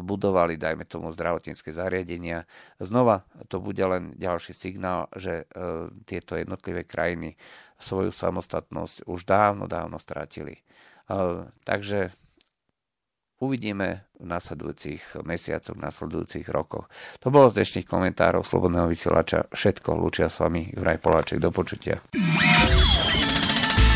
budovali, 0.00 0.56
dajme 0.56 0.84
tomu, 0.88 1.12
zdravotnícke 1.12 1.70
zariadenia. 1.70 2.48
Znova 2.80 3.24
to 3.48 3.60
bude 3.60 3.82
len 3.84 4.16
ďalší 4.16 4.52
signál, 4.56 5.08
že 5.16 5.48
tieto 6.04 6.36
jednotlivé 6.36 6.84
krajiny 6.84 7.36
svoju 7.80 8.12
samostatnosť 8.12 9.04
už 9.08 9.24
dávno, 9.24 9.68
dávno 9.68 10.00
stratili. 10.00 10.60
Takže 11.64 12.10
uvidíme 13.40 14.08
v 14.16 14.26
nasledujúcich 14.26 15.20
mesiacoch, 15.24 15.76
v 15.76 15.84
nasledujúcich 15.84 16.46
rokoch. 16.48 16.88
To 17.20 17.28
bolo 17.28 17.52
z 17.52 17.60
dnešných 17.60 17.86
komentárov 17.86 18.42
Slobodného 18.42 18.88
vysielača 18.88 19.46
všetko. 19.52 19.96
Lúčia 19.96 20.32
s 20.32 20.40
vami 20.40 20.72
Juraj 20.72 20.98
Poláček. 21.04 21.38
Do 21.38 21.52
počutia. 21.52 22.00